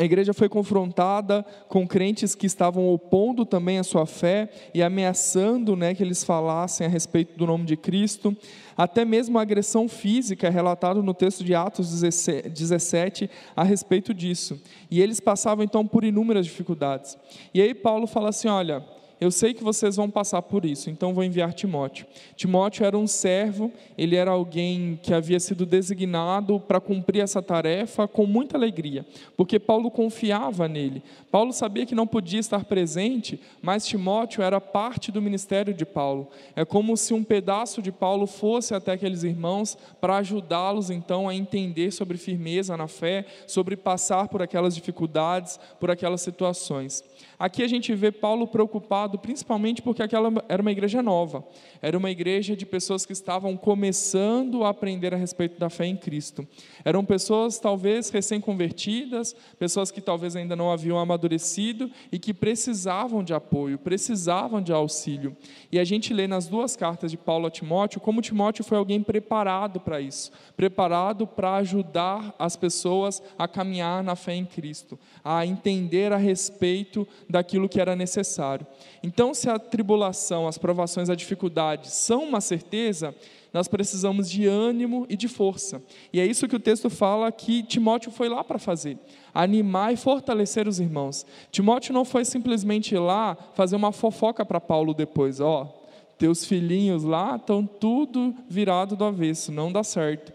A 0.00 0.02
igreja 0.02 0.32
foi 0.32 0.48
confrontada 0.48 1.44
com 1.68 1.86
crentes 1.86 2.34
que 2.34 2.46
estavam 2.46 2.88
opondo 2.88 3.44
também 3.44 3.78
a 3.78 3.84
sua 3.84 4.06
fé 4.06 4.48
e 4.72 4.82
ameaçando 4.82 5.76
né, 5.76 5.94
que 5.94 6.02
eles 6.02 6.24
falassem 6.24 6.86
a 6.86 6.88
respeito 6.90 7.36
do 7.36 7.46
nome 7.46 7.66
de 7.66 7.76
Cristo. 7.76 8.34
Até 8.74 9.04
mesmo 9.04 9.38
a 9.38 9.42
agressão 9.42 9.90
física 9.90 10.46
é 10.46 10.50
relatado 10.50 11.02
no 11.02 11.12
texto 11.12 11.44
de 11.44 11.54
Atos 11.54 12.00
17 12.00 13.28
a 13.54 13.62
respeito 13.62 14.14
disso. 14.14 14.58
E 14.90 15.02
eles 15.02 15.20
passavam 15.20 15.62
então 15.62 15.86
por 15.86 16.02
inúmeras 16.02 16.46
dificuldades. 16.46 17.18
E 17.52 17.60
aí 17.60 17.74
Paulo 17.74 18.06
fala 18.06 18.30
assim: 18.30 18.48
olha, 18.48 18.82
eu 19.20 19.30
sei 19.30 19.52
que 19.52 19.62
vocês 19.62 19.96
vão 19.96 20.08
passar 20.08 20.40
por 20.40 20.64
isso, 20.64 20.88
então 20.88 21.12
vou 21.12 21.22
enviar 21.22 21.52
Timóteo. 21.52 22.06
Timóteo 22.34 22.86
era 22.86 22.96
um 22.96 23.06
servo, 23.06 23.70
ele 23.98 24.16
era 24.16 24.30
alguém 24.30 24.98
que 25.02 25.12
havia 25.12 25.38
sido 25.38 25.66
designado 25.66 26.58
para 26.58 26.80
cumprir 26.80 27.20
essa 27.20 27.42
tarefa 27.42 28.08
com 28.08 28.24
muita 28.24 28.56
alegria, 28.56 29.04
porque 29.36 29.58
Paulo 29.58 29.90
confiava 29.90 30.66
nele. 30.66 31.02
Paulo 31.30 31.52
sabia 31.52 31.84
que 31.84 31.94
não 31.94 32.06
podia 32.06 32.40
estar 32.40 32.64
presente, 32.64 33.38
mas 33.60 33.86
Timóteo 33.86 34.42
era 34.42 34.60
parte 34.60 35.12
do 35.12 35.20
ministério 35.20 35.74
de 35.74 35.84
Paulo. 35.84 36.28
É 36.56 36.64
como 36.64 36.96
se 36.96 37.12
um 37.12 37.22
pedaço 37.22 37.82
de 37.82 37.92
Paulo 37.92 38.26
fosse 38.26 38.74
até 38.74 38.92
aqueles 38.92 39.22
irmãos 39.22 39.76
para 40.00 40.16
ajudá-los 40.16 40.88
então 40.90 41.28
a 41.28 41.34
entender 41.34 41.90
sobre 41.90 42.16
firmeza 42.16 42.76
na 42.76 42.88
fé, 42.88 43.26
sobre 43.46 43.76
passar 43.76 44.28
por 44.28 44.40
aquelas 44.40 44.74
dificuldades, 44.74 45.60
por 45.78 45.90
aquelas 45.90 46.22
situações. 46.22 47.04
Aqui 47.38 47.62
a 47.62 47.68
gente 47.68 47.94
vê 47.94 48.10
Paulo 48.10 48.46
preocupado 48.46 49.09
principalmente 49.18 49.82
porque 49.82 50.02
aquela 50.02 50.32
era 50.48 50.60
uma 50.60 50.70
igreja 50.70 51.02
nova, 51.02 51.44
era 51.80 51.96
uma 51.96 52.10
igreja 52.10 52.56
de 52.56 52.64
pessoas 52.64 53.06
que 53.06 53.12
estavam 53.12 53.56
começando 53.56 54.64
a 54.64 54.70
aprender 54.70 55.14
a 55.14 55.16
respeito 55.16 55.58
da 55.58 55.70
fé 55.70 55.86
em 55.86 55.96
Cristo. 55.96 56.46
Eram 56.84 57.04
pessoas 57.04 57.58
talvez 57.58 58.10
recém-convertidas, 58.10 59.34
pessoas 59.58 59.90
que 59.90 60.00
talvez 60.00 60.36
ainda 60.36 60.56
não 60.56 60.70
haviam 60.70 60.98
amadurecido 60.98 61.90
e 62.10 62.18
que 62.18 62.34
precisavam 62.34 63.22
de 63.22 63.34
apoio, 63.34 63.78
precisavam 63.78 64.60
de 64.60 64.72
auxílio. 64.72 65.36
E 65.70 65.78
a 65.78 65.84
gente 65.84 66.12
lê 66.12 66.26
nas 66.26 66.46
duas 66.46 66.76
cartas 66.76 67.10
de 67.10 67.16
Paulo 67.16 67.46
a 67.46 67.50
Timóteo 67.50 68.00
como 68.00 68.22
Timóteo 68.22 68.64
foi 68.64 68.78
alguém 68.78 69.02
preparado 69.02 69.80
para 69.80 70.00
isso, 70.00 70.30
preparado 70.56 71.26
para 71.26 71.54
ajudar 71.56 72.34
as 72.38 72.56
pessoas 72.56 73.22
a 73.38 73.46
caminhar 73.46 74.02
na 74.02 74.16
fé 74.16 74.34
em 74.34 74.44
Cristo, 74.44 74.98
a 75.24 75.44
entender 75.46 76.12
a 76.12 76.16
respeito 76.16 77.06
daquilo 77.28 77.68
que 77.68 77.80
era 77.80 77.96
necessário. 77.96 78.66
Então, 79.02 79.32
se 79.32 79.48
a 79.48 79.58
tribulação, 79.58 80.46
as 80.46 80.58
provações, 80.58 81.08
as 81.08 81.16
dificuldades 81.16 81.92
são 81.92 82.24
uma 82.24 82.40
certeza, 82.40 83.14
nós 83.52 83.66
precisamos 83.66 84.30
de 84.30 84.46
ânimo 84.46 85.06
e 85.08 85.16
de 85.16 85.26
força. 85.26 85.82
E 86.12 86.20
é 86.20 86.26
isso 86.26 86.46
que 86.46 86.54
o 86.54 86.60
texto 86.60 86.90
fala 86.90 87.32
que 87.32 87.62
Timóteo 87.62 88.12
foi 88.12 88.28
lá 88.28 88.44
para 88.44 88.58
fazer: 88.58 88.98
animar 89.34 89.92
e 89.92 89.96
fortalecer 89.96 90.68
os 90.68 90.78
irmãos. 90.78 91.26
Timóteo 91.50 91.94
não 91.94 92.04
foi 92.04 92.24
simplesmente 92.24 92.94
lá 92.96 93.36
fazer 93.54 93.76
uma 93.76 93.92
fofoca 93.92 94.44
para 94.44 94.60
Paulo 94.60 94.92
depois, 94.92 95.40
ó, 95.40 95.80
teus 96.18 96.44
filhinhos 96.44 97.02
lá 97.02 97.36
estão 97.36 97.64
tudo 97.64 98.34
virado 98.46 98.94
do 98.94 99.04
avesso, 99.04 99.50
não 99.50 99.72
dá 99.72 99.82
certo. 99.82 100.32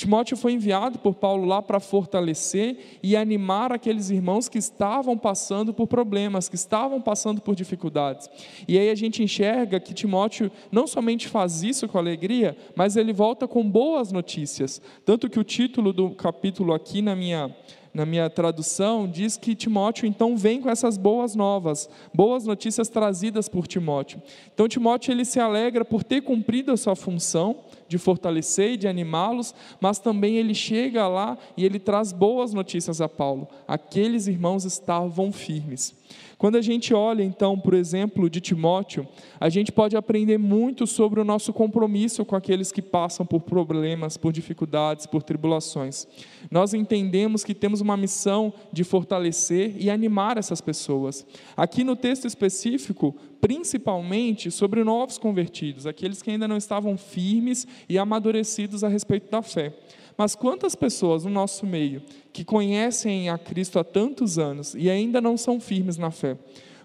Timóteo 0.00 0.34
foi 0.34 0.54
enviado 0.54 0.98
por 0.98 1.14
Paulo 1.14 1.44
lá 1.44 1.60
para 1.60 1.78
fortalecer 1.78 2.98
e 3.02 3.14
animar 3.14 3.70
aqueles 3.70 4.08
irmãos 4.08 4.48
que 4.48 4.56
estavam 4.56 5.14
passando 5.14 5.74
por 5.74 5.86
problemas, 5.86 6.48
que 6.48 6.54
estavam 6.54 7.02
passando 7.02 7.42
por 7.42 7.54
dificuldades. 7.54 8.30
E 8.66 8.78
aí 8.78 8.88
a 8.88 8.94
gente 8.94 9.22
enxerga 9.22 9.78
que 9.78 9.92
Timóteo 9.92 10.50
não 10.72 10.86
somente 10.86 11.28
faz 11.28 11.62
isso 11.62 11.86
com 11.86 11.98
alegria, 11.98 12.56
mas 12.74 12.96
ele 12.96 13.12
volta 13.12 13.46
com 13.46 13.62
boas 13.62 14.10
notícias. 14.10 14.80
Tanto 15.04 15.28
que 15.28 15.38
o 15.38 15.44
título 15.44 15.92
do 15.92 16.12
capítulo 16.12 16.72
aqui 16.72 17.02
na 17.02 17.14
minha 17.14 17.54
na 17.92 18.06
minha 18.06 18.30
tradução, 18.30 19.08
diz 19.08 19.36
que 19.36 19.54
Timóteo 19.54 20.06
então 20.06 20.36
vem 20.36 20.60
com 20.60 20.70
essas 20.70 20.96
boas 20.96 21.34
novas, 21.34 21.88
boas 22.14 22.44
notícias 22.46 22.88
trazidas 22.88 23.48
por 23.48 23.66
Timóteo. 23.66 24.22
Então 24.54 24.68
Timóteo 24.68 25.12
ele 25.12 25.24
se 25.24 25.40
alegra 25.40 25.84
por 25.84 26.04
ter 26.04 26.20
cumprido 26.22 26.72
a 26.72 26.76
sua 26.76 26.94
função, 26.94 27.56
de 27.88 27.98
fortalecer 27.98 28.72
e 28.72 28.76
de 28.76 28.86
animá-los, 28.86 29.52
mas 29.80 29.98
também 29.98 30.36
ele 30.36 30.54
chega 30.54 31.08
lá 31.08 31.36
e 31.56 31.64
ele 31.64 31.80
traz 31.80 32.12
boas 32.12 32.54
notícias 32.54 33.00
a 33.00 33.08
Paulo. 33.08 33.48
Aqueles 33.66 34.28
irmãos 34.28 34.64
estavam 34.64 35.32
firmes. 35.32 35.94
Quando 36.40 36.56
a 36.56 36.62
gente 36.62 36.94
olha, 36.94 37.22
então, 37.22 37.58
por 37.58 37.74
exemplo, 37.74 38.30
de 38.30 38.40
Timóteo, 38.40 39.06
a 39.38 39.50
gente 39.50 39.70
pode 39.70 39.94
aprender 39.94 40.38
muito 40.38 40.86
sobre 40.86 41.20
o 41.20 41.24
nosso 41.24 41.52
compromisso 41.52 42.24
com 42.24 42.34
aqueles 42.34 42.72
que 42.72 42.80
passam 42.80 43.26
por 43.26 43.42
problemas, 43.42 44.16
por 44.16 44.32
dificuldades, 44.32 45.04
por 45.04 45.22
tribulações. 45.22 46.08
Nós 46.50 46.72
entendemos 46.72 47.44
que 47.44 47.52
temos 47.52 47.82
uma 47.82 47.94
missão 47.94 48.54
de 48.72 48.84
fortalecer 48.84 49.74
e 49.78 49.90
animar 49.90 50.38
essas 50.38 50.62
pessoas. 50.62 51.26
Aqui 51.54 51.84
no 51.84 51.94
texto 51.94 52.26
específico, 52.26 53.14
principalmente 53.38 54.50
sobre 54.50 54.82
novos 54.82 55.18
convertidos, 55.18 55.86
aqueles 55.86 56.22
que 56.22 56.30
ainda 56.30 56.48
não 56.48 56.56
estavam 56.56 56.96
firmes 56.96 57.68
e 57.86 57.98
amadurecidos 57.98 58.82
a 58.82 58.88
respeito 58.88 59.30
da 59.30 59.42
fé. 59.42 59.74
Mas 60.20 60.34
quantas 60.34 60.74
pessoas 60.74 61.24
no 61.24 61.30
nosso 61.30 61.64
meio 61.64 62.02
que 62.30 62.44
conhecem 62.44 63.30
a 63.30 63.38
Cristo 63.38 63.78
há 63.78 63.84
tantos 63.84 64.38
anos 64.38 64.74
e 64.74 64.90
ainda 64.90 65.18
não 65.18 65.34
são 65.34 65.58
firmes 65.58 65.96
na 65.96 66.10
fé? 66.10 66.36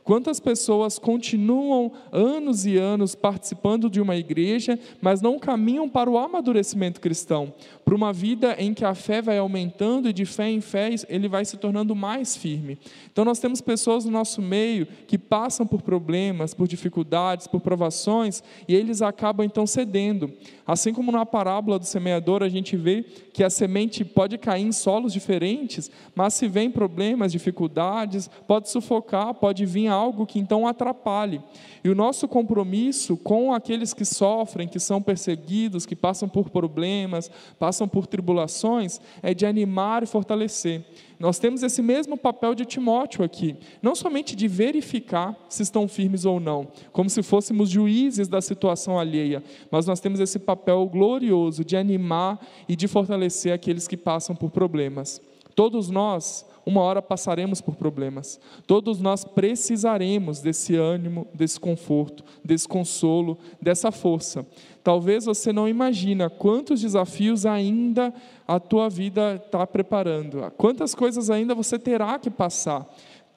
Quantas 0.06 0.40
pessoas 0.40 1.00
continuam 1.00 1.92
anos 2.12 2.64
e 2.64 2.78
anos 2.78 3.16
participando 3.16 3.90
de 3.90 4.00
uma 4.00 4.16
igreja, 4.16 4.80
mas 5.02 5.20
não 5.20 5.40
caminham 5.40 5.90
para 5.90 6.08
o 6.08 6.16
amadurecimento 6.16 7.02
cristão? 7.02 7.52
para 7.86 7.94
uma 7.94 8.12
vida 8.12 8.56
em 8.58 8.74
que 8.74 8.84
a 8.84 8.96
fé 8.96 9.22
vai 9.22 9.38
aumentando 9.38 10.10
e 10.10 10.14
de 10.14 10.26
fé 10.26 10.50
em 10.50 10.60
fé 10.60 10.90
ele 11.08 11.28
vai 11.28 11.46
se 11.46 11.56
tornando 11.56 11.96
mais 11.96 12.36
firme. 12.36 12.80
Então 13.12 13.24
nós 13.24 13.38
temos 13.38 13.62
pessoas 13.62 14.04
no 14.06 14.12
nosso 14.12 14.42
meio 14.42 14.88
que 15.08 15.20
passam 15.20 15.68
por 15.68 15.84
problemas, 15.84 16.56
por 16.56 16.68
dificuldades, 16.68 17.46
por 17.46 17.62
provações 17.62 18.42
e 18.68 18.74
eles 18.74 19.04
acabam 19.04 19.46
então 19.46 19.68
cedendo. 19.68 20.34
Assim 20.66 20.92
como 20.92 21.12
na 21.12 21.28
parábola 21.28 21.78
do 21.78 21.86
semeador 21.86 22.42
a 22.42 22.50
gente 22.50 22.76
vê 22.76 23.06
que 23.32 23.44
a 23.44 23.52
semente 23.52 24.04
pode 24.04 24.40
cair 24.40 24.66
em 24.66 24.72
solos 24.72 25.14
diferentes, 25.14 25.92
mas 26.16 26.34
se 26.34 26.48
vem 26.48 26.72
problemas, 26.72 27.32
dificuldades, 27.32 28.28
pode 28.48 28.68
sufocar, 28.68 29.36
pode 29.36 29.64
vir 29.64 29.90
algo 29.96 30.26
que 30.26 30.40
então 30.40 30.68
atrapalhe. 30.68 31.42
E 31.84 31.90
o 31.90 31.96
nosso 31.96 32.28
compromisso 32.28 33.16
com 33.16 33.54
aqueles 33.54 33.94
que 33.94 34.04
sofrem, 34.04 34.68
que 34.68 34.80
são 34.80 35.02
perseguidos, 35.02 35.86
que 35.86 35.96
passam 35.96 36.28
por 36.28 36.50
problemas, 36.50 37.30
passam 37.60 37.88
por 37.88 38.08
tribulações, 38.08 39.00
é 39.22 39.34
de 39.34 39.46
animar 39.46 40.04
e 40.04 40.08
fortalecer. 40.08 40.84
Nós 41.20 41.40
temos 41.40 41.64
esse 41.64 41.82
mesmo 41.82 42.18
papel 42.18 42.54
de 42.54 42.66
Timóteo 42.66 43.24
aqui, 43.24 43.56
não 43.82 43.96
somente 43.96 44.36
de 44.36 44.48
verificar 44.48 45.36
se 45.48 45.64
estão 45.64 45.88
firmes 45.88 46.26
ou 46.26 46.40
não, 46.40 46.68
como 46.92 47.10
se 47.10 47.24
fôssemos 47.24 47.70
juízes 47.70 48.28
da 48.28 48.42
situação 48.42 49.00
alheia, 49.00 49.44
mas 49.72 49.86
nós 49.86 50.00
temos 50.00 50.20
esse 50.20 50.40
papel 50.40 50.86
glorioso 50.88 51.64
de 51.64 51.78
animar 51.78 52.40
e 52.68 52.76
de 52.76 52.88
fortalecer 52.88 53.54
aqueles 53.54 53.88
que 53.88 53.96
passam 53.96 54.36
por 54.36 54.52
problemas. 54.52 55.22
Todos 55.56 55.90
nós 55.90 56.46
uma 56.66 56.82
hora 56.82 57.02
passaremos 57.02 57.62
por 57.62 57.76
problemas. 57.76 58.40
Todos 58.66 59.00
nós 59.00 59.24
precisaremos 59.24 60.42
desse 60.42 60.76
ânimo, 60.76 61.28
desse 61.34 61.60
conforto, 61.60 62.24
desse 62.44 62.68
consolo, 62.68 63.38
dessa 63.62 63.92
força. 63.92 64.46
Talvez 64.84 65.26
você 65.26 65.54
não 65.54 65.70
imagina 65.70 66.30
quantos 66.30 66.82
desafios 66.82 67.46
ainda 67.46 68.14
a 68.48 68.60
tua 68.60 68.90
vida 68.90 69.36
está 69.36 69.66
preparando, 69.68 70.52
quantas 70.58 70.96
coisas 70.96 71.30
ainda 71.30 71.54
você 71.54 71.78
terá 71.78 72.18
que 72.18 72.30
passar 72.30 72.88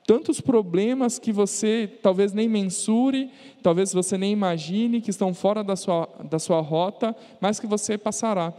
tantos 0.06 0.40
problemas 0.40 1.18
que 1.18 1.30
você 1.30 1.86
talvez 2.02 2.32
nem 2.32 2.48
mensure, 2.48 3.30
talvez 3.62 3.92
você 3.92 4.16
nem 4.16 4.32
imagine, 4.32 5.02
que 5.02 5.10
estão 5.10 5.34
fora 5.34 5.62
da 5.62 5.76
sua, 5.76 6.08
da 6.30 6.38
sua 6.38 6.62
rota, 6.62 7.14
mas 7.42 7.60
que 7.60 7.66
você 7.66 7.98
passará. 7.98 8.54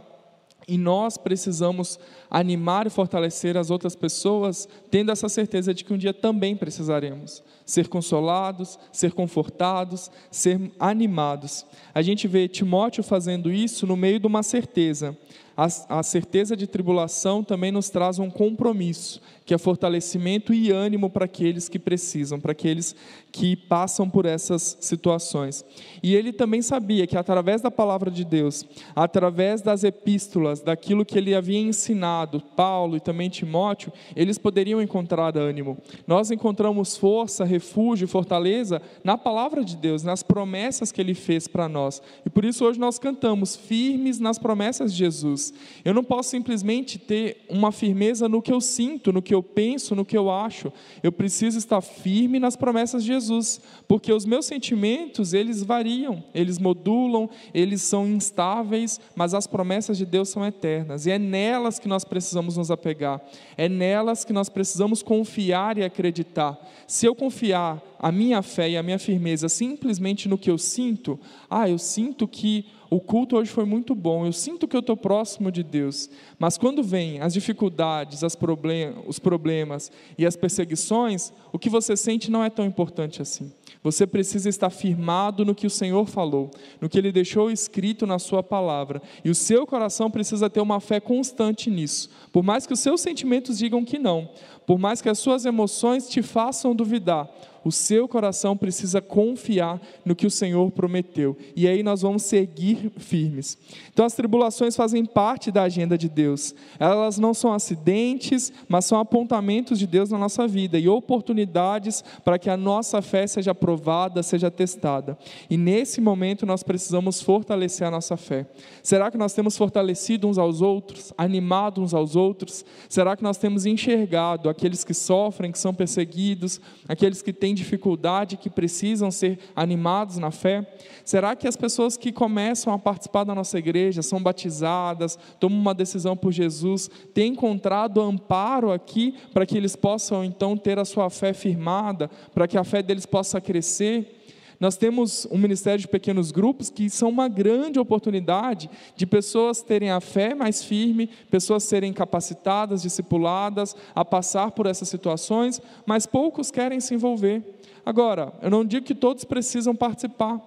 E 0.70 0.78
nós 0.78 1.18
precisamos 1.18 1.98
animar 2.30 2.86
e 2.86 2.90
fortalecer 2.90 3.56
as 3.56 3.72
outras 3.72 3.96
pessoas, 3.96 4.68
tendo 4.88 5.10
essa 5.10 5.28
certeza 5.28 5.74
de 5.74 5.82
que 5.82 5.92
um 5.92 5.98
dia 5.98 6.14
também 6.14 6.54
precisaremos 6.54 7.42
ser 7.70 7.88
consolados, 7.88 8.78
ser 8.92 9.12
confortados, 9.12 10.10
ser 10.30 10.70
animados. 10.78 11.64
A 11.94 12.02
gente 12.02 12.26
vê 12.26 12.48
Timóteo 12.48 13.02
fazendo 13.02 13.50
isso 13.52 13.86
no 13.86 13.96
meio 13.96 14.18
de 14.18 14.26
uma 14.26 14.42
certeza. 14.42 15.16
A, 15.60 15.98
a 15.98 16.02
certeza 16.02 16.56
de 16.56 16.66
tribulação 16.66 17.44
também 17.44 17.70
nos 17.70 17.90
traz 17.90 18.18
um 18.18 18.30
compromisso, 18.30 19.20
que 19.44 19.52
é 19.52 19.58
fortalecimento 19.58 20.54
e 20.54 20.70
ânimo 20.70 21.10
para 21.10 21.26
aqueles 21.26 21.68
que 21.68 21.78
precisam, 21.78 22.40
para 22.40 22.52
aqueles 22.52 22.96
que 23.30 23.54
passam 23.54 24.08
por 24.08 24.24
essas 24.24 24.78
situações. 24.80 25.62
E 26.02 26.14
ele 26.14 26.32
também 26.32 26.62
sabia 26.62 27.06
que 27.06 27.14
através 27.14 27.60
da 27.60 27.70
palavra 27.70 28.10
de 28.10 28.24
Deus, 28.24 28.64
através 28.96 29.60
das 29.60 29.84
epístolas, 29.84 30.62
daquilo 30.62 31.04
que 31.04 31.18
ele 31.18 31.34
havia 31.34 31.58
ensinado, 31.58 32.40
Paulo 32.56 32.96
e 32.96 33.00
também 33.00 33.28
Timóteo, 33.28 33.92
eles 34.16 34.38
poderiam 34.38 34.80
encontrar 34.80 35.36
ânimo. 35.36 35.76
Nós 36.06 36.30
encontramos 36.30 36.96
força, 36.96 37.44
refúgio, 37.44 38.08
fortaleza 38.08 38.80
na 39.04 39.18
palavra 39.18 39.62
de 39.62 39.76
Deus, 39.76 40.02
nas 40.02 40.22
promessas 40.22 40.90
que 40.90 41.02
ele 41.02 41.12
fez 41.12 41.46
para 41.46 41.68
nós. 41.68 42.00
E 42.24 42.30
por 42.30 42.46
isso 42.46 42.64
hoje 42.64 42.80
nós 42.80 42.98
cantamos 42.98 43.56
firmes 43.56 44.18
nas 44.18 44.38
promessas 44.38 44.90
de 44.90 44.98
Jesus. 45.00 45.49
Eu 45.84 45.94
não 45.94 46.04
posso 46.04 46.30
simplesmente 46.30 46.98
ter 46.98 47.44
uma 47.48 47.72
firmeza 47.72 48.28
no 48.28 48.42
que 48.42 48.52
eu 48.52 48.60
sinto, 48.60 49.12
no 49.12 49.22
que 49.22 49.34
eu 49.34 49.42
penso, 49.42 49.94
no 49.94 50.04
que 50.04 50.16
eu 50.16 50.30
acho. 50.30 50.72
Eu 51.02 51.12
preciso 51.12 51.58
estar 51.58 51.80
firme 51.80 52.38
nas 52.38 52.56
promessas 52.56 53.02
de 53.02 53.08
Jesus, 53.08 53.60
porque 53.88 54.12
os 54.12 54.24
meus 54.24 54.46
sentimentos, 54.46 55.32
eles 55.32 55.62
variam, 55.62 56.22
eles 56.34 56.58
modulam, 56.58 57.28
eles 57.52 57.82
são 57.82 58.06
instáveis, 58.06 59.00
mas 59.14 59.34
as 59.34 59.46
promessas 59.46 59.96
de 59.96 60.06
Deus 60.06 60.28
são 60.28 60.44
eternas. 60.44 61.06
E 61.06 61.10
é 61.10 61.18
nelas 61.18 61.78
que 61.78 61.88
nós 61.88 62.04
precisamos 62.04 62.56
nos 62.56 62.70
apegar. 62.70 63.20
É 63.56 63.68
nelas 63.68 64.24
que 64.24 64.32
nós 64.32 64.48
precisamos 64.48 65.02
confiar 65.02 65.78
e 65.78 65.84
acreditar. 65.84 66.58
Se 66.86 67.06
eu 67.06 67.14
confiar 67.14 67.82
a 67.98 68.10
minha 68.10 68.42
fé 68.42 68.70
e 68.70 68.76
a 68.76 68.82
minha 68.82 68.98
firmeza 68.98 69.48
simplesmente 69.48 70.28
no 70.28 70.38
que 70.38 70.50
eu 70.50 70.56
sinto, 70.56 71.20
ah, 71.48 71.68
eu 71.68 71.78
sinto 71.78 72.26
que 72.26 72.66
o 72.90 72.98
culto 72.98 73.36
hoje 73.36 73.48
foi 73.48 73.64
muito 73.64 73.94
bom, 73.94 74.26
eu 74.26 74.32
sinto 74.32 74.66
que 74.66 74.76
eu 74.76 74.80
estou 74.80 74.96
próximo 74.96 75.52
de 75.52 75.62
Deus, 75.62 76.10
mas 76.40 76.58
quando 76.58 76.82
vem 76.82 77.20
as 77.20 77.32
dificuldades, 77.32 78.24
as 78.24 78.34
problem 78.34 78.92
os 79.06 79.20
problemas 79.20 79.92
e 80.18 80.26
as 80.26 80.34
perseguições, 80.34 81.32
o 81.52 81.58
que 81.58 81.70
você 81.70 81.96
sente 81.96 82.32
não 82.32 82.42
é 82.42 82.50
tão 82.50 82.66
importante 82.66 83.22
assim. 83.22 83.52
Você 83.82 84.06
precisa 84.06 84.48
estar 84.48 84.70
firmado 84.70 85.44
no 85.44 85.54
que 85.54 85.66
o 85.66 85.70
Senhor 85.70 86.04
falou, 86.06 86.50
no 86.80 86.88
que 86.88 86.98
Ele 86.98 87.12
deixou 87.12 87.50
escrito 87.50 88.06
na 88.06 88.18
Sua 88.18 88.42
palavra, 88.42 89.00
e 89.24 89.30
o 89.30 89.34
seu 89.34 89.64
coração 89.66 90.10
precisa 90.10 90.50
ter 90.50 90.60
uma 90.60 90.80
fé 90.80 90.98
constante 90.98 91.70
nisso, 91.70 92.10
por 92.32 92.42
mais 92.42 92.66
que 92.66 92.72
os 92.72 92.80
seus 92.80 93.00
sentimentos 93.00 93.56
digam 93.56 93.84
que 93.84 93.98
não, 93.98 94.28
por 94.66 94.78
mais 94.78 95.00
que 95.00 95.08
as 95.08 95.18
suas 95.18 95.44
emoções 95.44 96.08
te 96.08 96.22
façam 96.22 96.74
duvidar, 96.74 97.28
o 97.64 97.70
seu 97.70 98.08
coração 98.08 98.56
precisa 98.56 99.00
confiar 99.00 99.80
no 100.04 100.14
que 100.14 100.26
o 100.26 100.30
Senhor 100.30 100.70
prometeu. 100.70 101.36
E 101.54 101.68
aí 101.68 101.82
nós 101.82 102.02
vamos 102.02 102.22
seguir 102.22 102.90
firmes. 102.96 103.58
Então 103.92 104.04
as 104.04 104.14
tribulações 104.14 104.74
fazem 104.74 105.04
parte 105.04 105.50
da 105.50 105.62
agenda 105.62 105.98
de 105.98 106.08
Deus. 106.08 106.54
Elas 106.78 107.18
não 107.18 107.34
são 107.34 107.52
acidentes, 107.52 108.52
mas 108.68 108.84
são 108.84 108.98
apontamentos 108.98 109.78
de 109.78 109.86
Deus 109.86 110.10
na 110.10 110.18
nossa 110.18 110.46
vida 110.46 110.78
e 110.78 110.88
oportunidades 110.88 112.02
para 112.24 112.38
que 112.38 112.48
a 112.48 112.56
nossa 112.56 113.02
fé 113.02 113.26
seja 113.26 113.54
provada, 113.54 114.22
seja 114.22 114.50
testada. 114.50 115.18
E 115.48 115.56
nesse 115.56 116.00
momento 116.00 116.46
nós 116.46 116.62
precisamos 116.62 117.20
fortalecer 117.20 117.86
a 117.86 117.90
nossa 117.90 118.16
fé. 118.16 118.46
Será 118.82 119.10
que 119.10 119.18
nós 119.18 119.34
temos 119.34 119.56
fortalecido 119.56 120.28
uns 120.28 120.38
aos 120.38 120.62
outros, 120.62 121.12
animado 121.16 121.82
uns 121.82 121.92
aos 121.92 122.16
outros? 122.16 122.64
Será 122.88 123.16
que 123.16 123.22
nós 123.22 123.36
temos 123.36 123.66
enxergado 123.66 124.48
aqueles 124.48 124.84
que 124.84 124.94
sofrem, 124.94 125.52
que 125.52 125.58
são 125.58 125.74
perseguidos, 125.74 126.60
aqueles 126.88 127.22
que 127.22 127.32
têm 127.32 127.49
têm 127.50 127.54
dificuldade, 127.54 128.36
que 128.36 128.48
precisam 128.48 129.10
ser 129.10 129.38
animados 129.54 130.18
na 130.18 130.30
fé? 130.30 130.66
Será 131.04 131.34
que 131.34 131.48
as 131.48 131.56
pessoas 131.56 131.96
que 131.96 132.12
começam 132.12 132.72
a 132.72 132.78
participar 132.78 133.24
da 133.24 133.34
nossa 133.34 133.58
igreja, 133.58 134.02
são 134.02 134.22
batizadas, 134.22 135.18
tomam 135.38 135.58
uma 135.58 135.74
decisão 135.74 136.16
por 136.16 136.32
Jesus, 136.32 136.88
têm 137.12 137.32
encontrado 137.32 138.00
amparo 138.00 138.70
aqui 138.70 139.14
para 139.32 139.44
que 139.44 139.56
eles 139.56 139.74
possam 139.74 140.24
então 140.24 140.56
ter 140.56 140.78
a 140.78 140.84
sua 140.84 141.10
fé 141.10 141.32
firmada, 141.32 142.08
para 142.32 142.46
que 142.46 142.56
a 142.56 142.64
fé 142.64 142.82
deles 142.82 143.06
possa 143.06 143.40
crescer? 143.40 144.19
Nós 144.60 144.76
temos 144.76 145.26
um 145.30 145.38
ministério 145.38 145.80
de 145.80 145.88
pequenos 145.88 146.30
grupos 146.30 146.68
que 146.68 146.90
são 146.90 147.08
uma 147.08 147.28
grande 147.28 147.80
oportunidade 147.80 148.68
de 148.94 149.06
pessoas 149.06 149.62
terem 149.62 149.90
a 149.90 150.02
fé 150.02 150.34
mais 150.34 150.62
firme, 150.62 151.08
pessoas 151.30 151.64
serem 151.64 151.94
capacitadas, 151.94 152.82
discipuladas 152.82 153.74
a 153.94 154.04
passar 154.04 154.50
por 154.50 154.66
essas 154.66 154.90
situações, 154.90 155.62
mas 155.86 156.04
poucos 156.04 156.50
querem 156.50 156.78
se 156.78 156.94
envolver. 156.94 157.42
Agora, 157.86 158.34
eu 158.42 158.50
não 158.50 158.62
digo 158.62 158.84
que 158.84 158.94
todos 158.94 159.24
precisam 159.24 159.74
participar, 159.74 160.38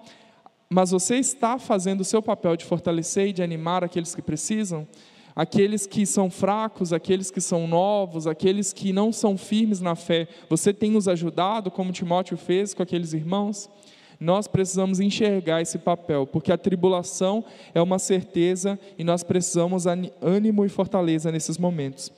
mas 0.70 0.92
você 0.92 1.16
está 1.16 1.58
fazendo 1.58 2.02
o 2.02 2.04
seu 2.04 2.22
papel 2.22 2.56
de 2.56 2.64
fortalecer 2.64 3.26
e 3.26 3.32
de 3.32 3.42
animar 3.42 3.82
aqueles 3.82 4.14
que 4.14 4.22
precisam? 4.22 4.86
aqueles 5.36 5.84
que 5.84 6.06
são 6.06 6.30
fracos, 6.30 6.92
aqueles 6.92 7.28
que 7.28 7.40
são 7.40 7.66
novos, 7.66 8.24
aqueles 8.24 8.72
que 8.72 8.92
não 8.92 9.12
são 9.12 9.36
firmes 9.36 9.80
na 9.80 9.96
fé, 9.96 10.28
você 10.48 10.72
tem 10.72 10.92
nos 10.92 11.08
ajudado, 11.08 11.72
como 11.72 11.90
Timóteo 11.90 12.36
fez 12.36 12.72
com 12.72 12.84
aqueles 12.84 13.12
irmãos? 13.12 13.68
Nós 14.24 14.48
precisamos 14.48 14.98
enxergar 14.98 15.60
esse 15.60 15.78
papel, 15.78 16.26
porque 16.26 16.50
a 16.50 16.58
tribulação 16.58 17.44
é 17.74 17.80
uma 17.80 17.98
certeza 17.98 18.78
e 18.98 19.04
nós 19.04 19.22
precisamos 19.22 19.84
ânimo 20.20 20.64
e 20.64 20.68
fortaleza 20.68 21.30
nesses 21.30 21.58
momentos. 21.58 22.10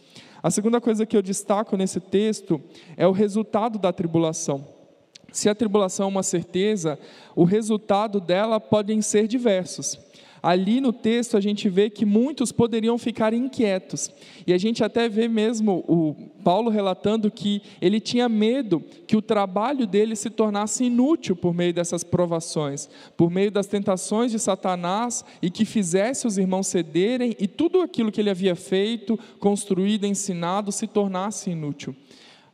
A 0.43 0.51
segunda 0.51 0.81
coisa 0.81 1.05
que 1.05 1.17
eu 1.17 1.23
destaco 1.23 1.77
nesse 1.77 1.99
texto 1.99 2.63
é 2.97 3.07
o 3.07 3.13
resultado 3.13 3.79
da 3.79 3.93
tribulação. 3.93 4.65
Se 5.33 5.49
a 5.49 5.55
tribulação 5.55 6.07
é 6.07 6.09
uma 6.09 6.23
certeza, 6.23 6.99
o 7.35 7.45
resultado 7.45 8.21
dela 8.21 8.61
podem 8.61 9.03
ser 9.03 9.27
diversos 9.27 9.99
ali 10.43 10.81
no 10.81 10.93
texto 10.93 11.37
a 11.37 11.41
gente 11.41 11.69
vê 11.69 11.91
que 11.91 12.05
muitos 12.05 12.53
poderiam 12.53 12.97
ficar 12.99 13.33
inquietos. 13.33 14.11
E 14.47 14.53
a 14.53 14.59
gente 14.59 14.85
até 14.85 15.09
vê 15.09 15.29
mesmo 15.29 15.85
o 15.89 16.15
Paulo 16.45 16.71
relatando 16.71 17.31
que 17.31 17.63
ele 17.81 18.01
tinha 18.01 18.29
medo 18.29 18.83
que 19.07 19.17
o 19.17 19.23
trabalho 19.23 19.87
dele 19.87 20.15
se 20.15 20.31
tornasse 20.31 20.85
inútil 20.85 21.35
por 21.35 21.55
meio 21.55 21.75
dessas 21.75 22.05
provações, 22.05 22.89
por 23.17 23.31
meio 23.31 23.51
das 23.51 23.67
tentações 23.67 24.31
de 24.31 24.39
Satanás 24.39 25.25
e 25.43 25.51
que 25.51 25.65
fizesse 25.65 26.27
os 26.27 26.39
irmãos 26.39 26.69
cederem 26.69 27.35
e 27.39 27.49
tudo 27.49 27.81
aquilo 27.81 28.13
que 28.13 28.21
ele 28.21 28.31
havia 28.31 28.55
feito, 28.55 29.19
construído, 29.41 30.07
ensinado 30.07 30.71
se 30.71 30.87
tornasse 30.87 31.51
inútil. 31.51 31.95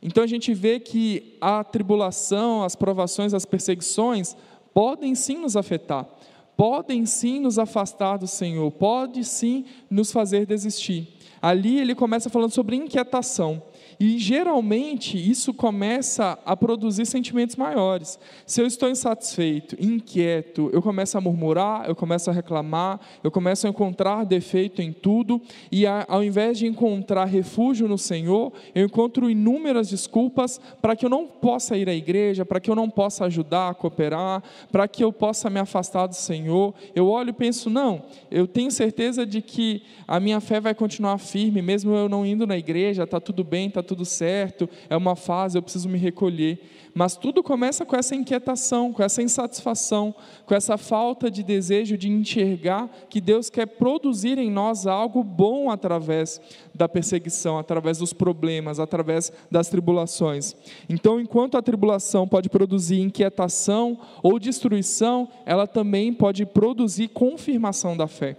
Então 0.01 0.23
a 0.23 0.27
gente 0.27 0.53
vê 0.53 0.79
que 0.79 1.37
a 1.39 1.63
tribulação, 1.63 2.63
as 2.63 2.75
provações, 2.75 3.33
as 3.33 3.45
perseguições 3.45 4.35
podem 4.73 5.15
sim 5.15 5.37
nos 5.37 5.55
afetar 5.55 6.07
podem 6.55 7.05
sim 7.05 7.39
nos 7.39 7.57
afastar 7.57 8.17
do 8.17 8.27
Senhor, 8.27 8.69
pode 8.71 9.23
sim 9.23 9.65
nos 9.89 10.11
fazer 10.11 10.45
desistir. 10.45 11.07
Ali 11.41 11.79
ele 11.79 11.93
começa 11.93 12.29
falando 12.29 12.51
sobre 12.51 12.75
inquietação. 12.75 13.61
E 13.99 14.17
geralmente 14.17 15.17
isso 15.17 15.53
começa 15.53 16.37
a 16.45 16.55
produzir 16.55 17.05
sentimentos 17.05 17.55
maiores. 17.55 18.19
Se 18.45 18.61
eu 18.61 18.67
estou 18.67 18.89
insatisfeito, 18.89 19.75
inquieto, 19.79 20.69
eu 20.73 20.81
começo 20.81 21.17
a 21.17 21.21
murmurar, 21.21 21.87
eu 21.87 21.95
começo 21.95 22.29
a 22.29 22.33
reclamar, 22.33 22.99
eu 23.23 23.31
começo 23.31 23.67
a 23.67 23.69
encontrar 23.69 24.25
defeito 24.25 24.81
em 24.81 24.91
tudo, 24.91 25.41
e 25.71 25.85
ao 25.85 26.23
invés 26.23 26.57
de 26.57 26.65
encontrar 26.65 27.25
refúgio 27.25 27.87
no 27.87 27.97
Senhor, 27.97 28.51
eu 28.73 28.85
encontro 28.85 29.29
inúmeras 29.29 29.89
desculpas 29.89 30.59
para 30.81 30.95
que 30.95 31.05
eu 31.05 31.09
não 31.09 31.27
possa 31.27 31.77
ir 31.77 31.89
à 31.89 31.93
igreja, 31.93 32.45
para 32.45 32.59
que 32.59 32.69
eu 32.69 32.75
não 32.75 32.89
possa 32.89 33.25
ajudar, 33.25 33.75
cooperar, 33.75 34.41
para 34.71 34.87
que 34.87 35.03
eu 35.03 35.11
possa 35.11 35.49
me 35.49 35.59
afastar 35.59 36.07
do 36.07 36.15
Senhor. 36.15 36.73
Eu 36.95 37.07
olho 37.07 37.29
e 37.29 37.33
penso, 37.33 37.69
não, 37.69 38.03
eu 38.31 38.47
tenho 38.47 38.71
certeza 38.71 39.25
de 39.25 39.41
que 39.41 39.83
a 40.07 40.19
minha 40.19 40.39
fé 40.39 40.59
vai 40.59 40.73
continuar 40.73 41.17
firme, 41.17 41.61
mesmo 41.61 41.93
eu 41.93 42.09
não 42.09 42.25
indo 42.25 42.47
na 42.47 42.57
igreja, 42.57 43.03
está 43.03 43.19
tudo 43.19 43.43
bem, 43.43 43.67
está 43.67 43.82
tudo 43.83 44.05
certo, 44.05 44.69
é 44.89 44.97
uma 44.97 45.15
fase, 45.15 45.57
eu 45.57 45.61
preciso 45.61 45.89
me 45.89 45.97
recolher. 45.97 46.59
Mas 46.93 47.15
tudo 47.15 47.41
começa 47.41 47.85
com 47.85 47.95
essa 47.95 48.15
inquietação, 48.15 48.93
com 48.93 49.01
essa 49.01 49.21
insatisfação, 49.21 50.13
com 50.45 50.53
essa 50.53 50.77
falta 50.77 51.29
de 51.29 51.41
desejo 51.41 51.97
de 51.97 52.07
enxergar 52.07 52.87
que 53.09 53.19
Deus 53.19 53.49
quer 53.49 53.65
produzir 53.65 54.37
em 54.37 54.51
nós 54.51 54.85
algo 54.85 55.23
bom 55.23 55.71
através 55.71 56.39
da 56.73 56.87
perseguição, 56.87 57.57
através 57.57 57.97
dos 57.97 58.13
problemas, 58.13 58.79
através 58.79 59.31
das 59.49 59.69
tribulações. 59.69 60.55
Então, 60.87 61.19
enquanto 61.19 61.57
a 61.57 61.63
tribulação 61.63 62.27
pode 62.27 62.47
produzir 62.47 63.01
inquietação 63.01 63.97
ou 64.21 64.37
destruição, 64.37 65.27
ela 65.45 65.65
também 65.65 66.13
pode 66.13 66.45
produzir 66.45 67.07
confirmação 67.07 67.97
da 67.97 68.07
fé. 68.07 68.37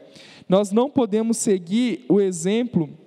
Nós 0.49 0.71
não 0.71 0.89
podemos 0.89 1.39
seguir 1.39 2.05
o 2.09 2.21
exemplo 2.21 3.04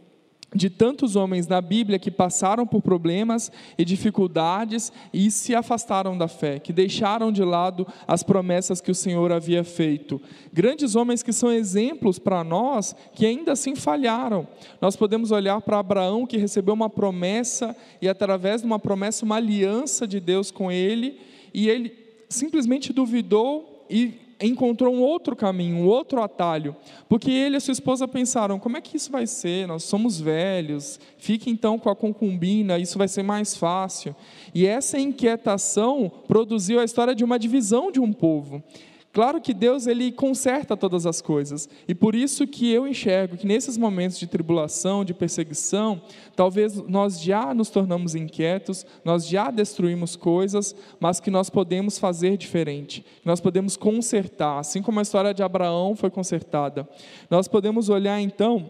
de 0.56 0.70
tantos 0.70 1.16
homens 1.16 1.46
na 1.46 1.60
Bíblia 1.60 2.00
que 2.00 2.10
passaram 2.10 2.66
por 2.66 2.82
problemas 2.82 3.52
e 3.78 3.84
dificuldades 3.84 4.92
e 5.14 5.30
se 5.30 5.54
afastaram 5.54 6.18
da 6.18 6.28
fé, 6.28 6.58
que 6.58 6.72
deixaram 6.72 7.32
de 7.32 7.44
lado 7.44 7.86
as 8.08 8.24
promessas 8.24 8.80
que 8.80 8.90
o 8.90 8.96
Senhor 8.96 9.32
havia 9.32 9.64
feito. 9.64 10.22
Grandes 10.54 10.96
homens 10.96 11.22
que 11.22 11.34
são 11.34 11.52
exemplos 11.52 12.18
para 12.18 12.44
nós, 12.44 12.96
que 13.14 13.26
ainda 13.26 13.52
assim 13.52 13.76
falharam. 13.76 14.48
Nós 14.82 14.96
podemos 14.96 15.32
olhar 15.32 15.60
para 15.62 15.80
Abraão, 15.80 16.26
que 16.26 16.38
recebeu 16.38 16.74
uma 16.74 16.90
promessa 16.90 17.76
e, 18.02 18.08
através 18.08 18.62
de 18.62 18.68
uma 18.68 18.80
promessa, 18.80 19.26
uma 19.26 19.36
aliança 19.36 20.08
de 20.08 20.20
Deus 20.20 20.50
com 20.50 20.72
ele, 20.72 21.20
e 21.54 21.70
ele 21.70 21.92
simplesmente 22.30 22.94
duvidou 22.94 23.86
e 23.90 24.27
encontrou 24.42 24.94
um 24.94 25.02
outro 25.02 25.36
caminho, 25.36 25.78
um 25.78 25.88
outro 25.88 26.22
atalho, 26.22 26.76
porque 27.10 27.32
ele 27.32 27.58
e 27.58 27.62
sua 27.62 27.72
esposa 27.72 28.08
pensaram: 28.08 28.60
como 28.60 28.78
é 28.78 28.82
que 28.82 28.98
isso 28.98 29.12
vai 29.12 29.26
ser? 29.26 29.68
Nós 29.68 29.84
somos 29.84 30.20
velhos, 30.20 31.00
fique 31.18 31.50
então 31.50 31.80
com 31.80 31.90
a 31.90 31.96
concubina, 31.96 32.78
isso 32.78 32.98
vai 32.98 33.08
ser 33.08 33.24
mais 33.24 33.56
fácil. 33.56 34.16
E 34.54 34.66
essa 34.66 35.00
inquietação 35.00 36.12
produziu 36.28 36.80
a 36.80 36.84
história 36.84 37.16
de 37.16 37.24
uma 37.24 37.40
divisão 37.40 37.92
de 37.92 38.00
um 38.00 38.14
povo. 38.14 38.64
Claro 39.18 39.42
que 39.42 39.52
Deus 39.52 39.88
ele 39.88 40.12
conserta 40.12 40.78
todas 40.78 41.08
as 41.08 41.24
coisas, 41.24 41.68
e 41.88 41.96
por 41.96 42.14
isso 42.14 42.46
que 42.46 42.72
eu 42.72 42.88
enxergo 42.88 43.36
que 43.36 43.48
nesses 43.48 43.76
momentos 43.76 44.20
de 44.20 44.28
tribulação, 44.28 45.04
de 45.04 45.12
perseguição, 45.12 46.00
talvez 46.36 46.76
nós 46.88 47.20
já 47.20 47.52
nos 47.52 47.72
tornamos 47.72 48.14
inquietos, 48.14 48.86
nós 49.04 49.28
já 49.28 49.50
destruímos 49.50 50.16
coisas, 50.16 50.76
mas 51.00 51.20
que 51.20 51.32
nós 51.32 51.50
podemos 51.50 51.98
fazer 51.98 52.38
diferente, 52.38 53.04
nós 53.26 53.42
podemos 53.42 53.76
consertar, 53.76 54.60
assim 54.60 54.84
como 54.84 55.00
a 55.00 55.02
história 55.02 55.34
de 55.34 55.42
Abraão 55.42 55.96
foi 55.96 56.12
consertada. 56.12 56.88
Nós 57.28 57.48
podemos 57.48 57.90
olhar 57.90 58.22
então 58.22 58.70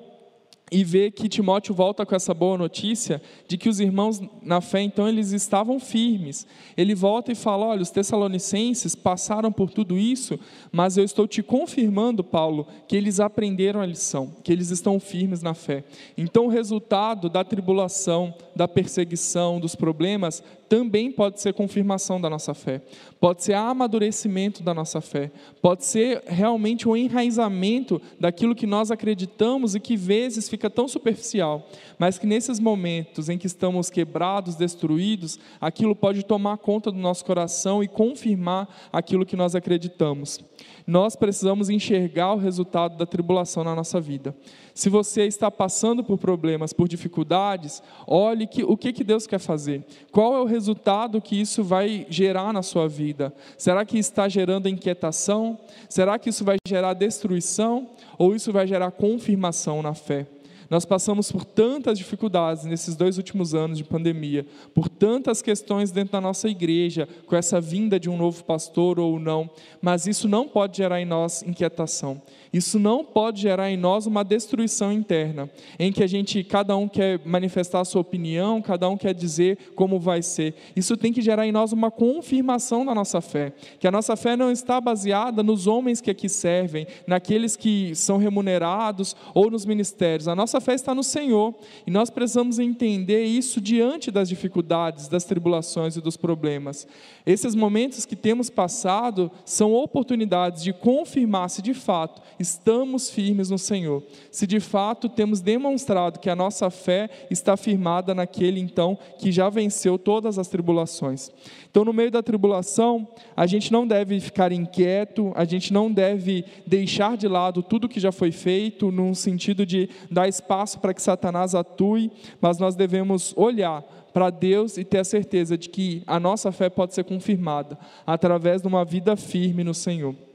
e 0.69 0.83
vê 0.83 1.09
que 1.09 1.29
Timóteo 1.29 1.73
volta 1.73 2.05
com 2.05 2.13
essa 2.13 2.33
boa 2.33 2.57
notícia 2.57 3.21
de 3.47 3.57
que 3.57 3.69
os 3.69 3.79
irmãos 3.79 4.21
na 4.43 4.59
fé, 4.59 4.81
então, 4.81 5.07
eles 5.07 5.31
estavam 5.31 5.79
firmes. 5.79 6.45
Ele 6.75 6.93
volta 6.93 7.31
e 7.31 7.35
fala: 7.35 7.67
Olha, 7.67 7.81
os 7.81 7.89
tessalonicenses 7.89 8.93
passaram 8.93 9.51
por 9.51 9.69
tudo 9.69 9.97
isso, 9.97 10.37
mas 10.71 10.97
eu 10.97 11.05
estou 11.05 11.25
te 11.25 11.41
confirmando, 11.41 12.23
Paulo, 12.23 12.67
que 12.87 12.97
eles 12.97 13.19
aprenderam 13.19 13.79
a 13.79 13.85
lição, 13.85 14.33
que 14.43 14.51
eles 14.51 14.69
estão 14.69 14.99
firmes 14.99 15.41
na 15.41 15.53
fé. 15.53 15.85
Então, 16.17 16.45
o 16.45 16.49
resultado 16.49 17.29
da 17.29 17.45
tribulação, 17.45 18.33
da 18.57 18.67
perseguição, 18.67 19.59
dos 19.59 19.75
problemas, 19.75 20.43
também 20.67 21.11
pode 21.11 21.39
ser 21.39 21.53
confirmação 21.53 22.19
da 22.19 22.29
nossa 22.29 22.53
fé, 22.53 22.81
pode 23.19 23.43
ser 23.43 23.53
amadurecimento 23.53 24.61
da 24.61 24.73
nossa 24.73 24.99
fé, 24.99 25.31
pode 25.61 25.85
ser 25.85 26.23
realmente 26.25 26.87
o 26.87 26.91
um 26.91 26.97
enraizamento 26.97 28.01
daquilo 28.19 28.55
que 28.55 28.67
nós 28.67 28.91
acreditamos 28.91 29.75
e 29.75 29.79
que 29.79 29.95
vezes 29.95 30.49
fica 30.49 30.69
tão 30.69 30.87
superficial, 30.87 31.69
mas 31.97 32.17
que 32.17 32.27
nesses 32.27 32.59
momentos 32.59 33.29
em 33.29 33.37
que 33.37 33.47
estamos 33.47 33.89
quebrados, 33.89 34.55
destruídos, 34.55 35.39
aquilo 35.61 35.95
pode 35.95 36.25
tomar 36.25 36.57
conta 36.57 36.91
do 36.91 36.97
nosso 36.97 37.23
coração 37.23 37.81
e 37.83 37.87
confirmar 37.87 38.67
aquilo 38.91 39.25
que 39.25 39.35
nós 39.35 39.55
acreditamos. 39.55 40.39
Nós 40.85 41.15
precisamos 41.17 41.69
enxergar 41.69 42.33
o 42.33 42.37
resultado 42.37 42.97
da 42.97 43.05
tribulação 43.05 43.61
na 43.61 43.75
nossa 43.75 43.99
vida. 43.99 44.33
Se 44.73 44.89
você 44.89 45.23
está 45.23 45.51
passando 45.51 46.01
por 46.01 46.17
problemas, 46.17 46.71
por 46.71 46.87
dificuldades, 46.87 47.83
olhe 48.07 48.46
que, 48.47 48.63
o 48.63 48.75
que, 48.77 48.93
que 48.93 49.03
Deus 49.03 49.27
quer 49.27 49.39
fazer. 49.39 49.83
Qual 50.11 50.35
é 50.35 50.39
o 50.39 50.45
resultado 50.45 51.21
que 51.21 51.39
isso 51.39 51.63
vai 51.63 52.05
gerar 52.09 52.51
na 52.53 52.61
sua 52.61 52.87
vida? 52.87 53.33
Será 53.57 53.85
que 53.85 53.97
está 53.97 54.27
gerando 54.27 54.69
inquietação? 54.69 55.59
Será 55.89 56.17
que 56.17 56.29
isso 56.29 56.43
vai 56.43 56.57
gerar 56.67 56.93
destruição? 56.93 57.89
Ou 58.17 58.35
isso 58.35 58.51
vai 58.51 58.65
gerar 58.65 58.91
confirmação 58.91 59.81
na 59.81 59.93
fé? 59.93 60.25
Nós 60.69 60.83
passamos 60.83 61.31
por 61.31 61.45
tantas 61.45 61.97
dificuldades 61.97 62.65
nesses 62.65 62.95
dois 62.95 63.17
últimos 63.17 63.53
anos 63.53 63.77
de 63.77 63.83
pandemia, 63.83 64.45
por 64.73 64.89
tantas 64.89 65.41
questões 65.41 65.91
dentro 65.91 66.11
da 66.11 66.21
nossa 66.21 66.49
igreja, 66.49 67.07
com 67.25 67.35
essa 67.35 67.61
vinda 67.61 67.99
de 67.99 68.09
um 68.09 68.17
novo 68.17 68.43
pastor 68.43 68.99
ou 68.99 69.17
não, 69.19 69.49
mas 69.81 70.07
isso 70.07 70.27
não 70.27 70.47
pode 70.47 70.77
gerar 70.77 70.99
em 70.99 71.05
nós 71.05 71.41
inquietação. 71.41 72.21
Isso 72.51 72.79
não 72.79 73.03
pode 73.03 73.41
gerar 73.41 73.69
em 73.69 73.77
nós 73.77 74.05
uma 74.05 74.23
destruição 74.23 74.91
interna, 74.91 75.49
em 75.77 75.91
que 75.91 76.03
a 76.03 76.07
gente, 76.07 76.43
cada 76.43 76.75
um 76.75 76.87
quer 76.87 77.19
manifestar 77.25 77.81
a 77.81 77.85
sua 77.85 78.01
opinião, 78.01 78.61
cada 78.61 78.89
um 78.89 78.97
quer 78.97 79.13
dizer 79.13 79.57
como 79.75 79.99
vai 79.99 80.21
ser. 80.21 80.55
Isso 80.75 80.95
tem 80.95 81.11
que 81.11 81.21
gerar 81.21 81.45
em 81.45 81.51
nós 81.51 81.71
uma 81.71 81.91
confirmação 81.91 82.85
da 82.85 82.95
nossa 82.95 83.21
fé, 83.21 83.53
que 83.79 83.87
a 83.87 83.91
nossa 83.91 84.15
fé 84.15 84.35
não 84.35 84.51
está 84.51 84.79
baseada 84.79 85.43
nos 85.43 85.67
homens 85.67 86.01
que 86.01 86.11
aqui 86.11 86.29
servem, 86.29 86.87
naqueles 87.05 87.55
que 87.55 87.95
são 87.95 88.17
remunerados 88.17 89.15
ou 89.33 89.49
nos 89.49 89.65
ministérios. 89.65 90.27
A 90.27 90.35
nossa 90.35 90.59
fé 90.61 90.73
está 90.73 90.93
no 90.95 91.03
Senhor 91.03 91.53
e 91.85 91.91
nós 91.91 92.09
precisamos 92.09 92.59
entender 92.59 93.23
isso 93.25 93.59
diante 93.59 94.11
das 94.11 94.29
dificuldades, 94.29 95.07
das 95.07 95.25
tribulações 95.25 95.95
e 95.95 96.01
dos 96.01 96.17
problemas. 96.17 96.87
Esses 97.25 97.55
momentos 97.55 98.05
que 98.05 98.15
temos 98.15 98.49
passado 98.49 99.29
são 99.45 99.73
oportunidades 99.73 100.63
de 100.63 100.71
confirmar 100.71 101.49
se 101.49 101.61
de 101.61 101.73
fato 101.73 102.21
estamos 102.47 103.09
firmes 103.09 103.49
no 103.49 103.57
Senhor, 103.57 104.01
se 104.31 104.47
de 104.47 104.59
fato 104.59 105.09
temos 105.09 105.41
demonstrado 105.41 106.19
que 106.19 106.29
a 106.29 106.35
nossa 106.35 106.69
fé 106.69 107.09
está 107.29 107.57
firmada 107.57 108.15
naquele 108.15 108.59
então 108.59 108.97
que 109.19 109.31
já 109.31 109.49
venceu 109.49 109.97
todas 109.97 110.39
as 110.39 110.47
tribulações. 110.47 111.29
Então, 111.69 111.83
no 111.83 111.93
meio 111.93 112.09
da 112.09 112.23
tribulação, 112.23 113.07
a 113.35 113.45
gente 113.45 113.71
não 113.71 113.85
deve 113.85 114.19
ficar 114.19 114.51
inquieto, 114.51 115.31
a 115.35 115.43
gente 115.43 115.73
não 115.73 115.91
deve 115.91 116.45
deixar 116.65 117.17
de 117.17 117.27
lado 117.27 117.61
tudo 117.61 117.89
que 117.89 117.99
já 117.99 118.11
foi 118.11 118.31
feito, 118.31 118.91
num 118.91 119.13
sentido 119.13 119.65
de 119.65 119.89
dar 120.09 120.27
espaço 120.27 120.79
para 120.79 120.93
que 120.93 121.01
Satanás 121.01 121.53
atue, 121.53 122.11
mas 122.39 122.57
nós 122.57 122.75
devemos 122.75 123.33
olhar 123.35 123.83
para 124.13 124.29
Deus 124.29 124.77
e 124.77 124.83
ter 124.83 124.99
a 124.99 125.03
certeza 125.03 125.57
de 125.57 125.69
que 125.69 126.01
a 126.07 126.19
nossa 126.19 126.51
fé 126.51 126.69
pode 126.69 126.95
ser 126.95 127.03
confirmada 127.03 127.77
através 128.05 128.61
de 128.61 128.67
uma 128.67 128.83
vida 128.83 129.15
firme 129.15 129.63
no 129.63 129.73
Senhor. 129.73 130.26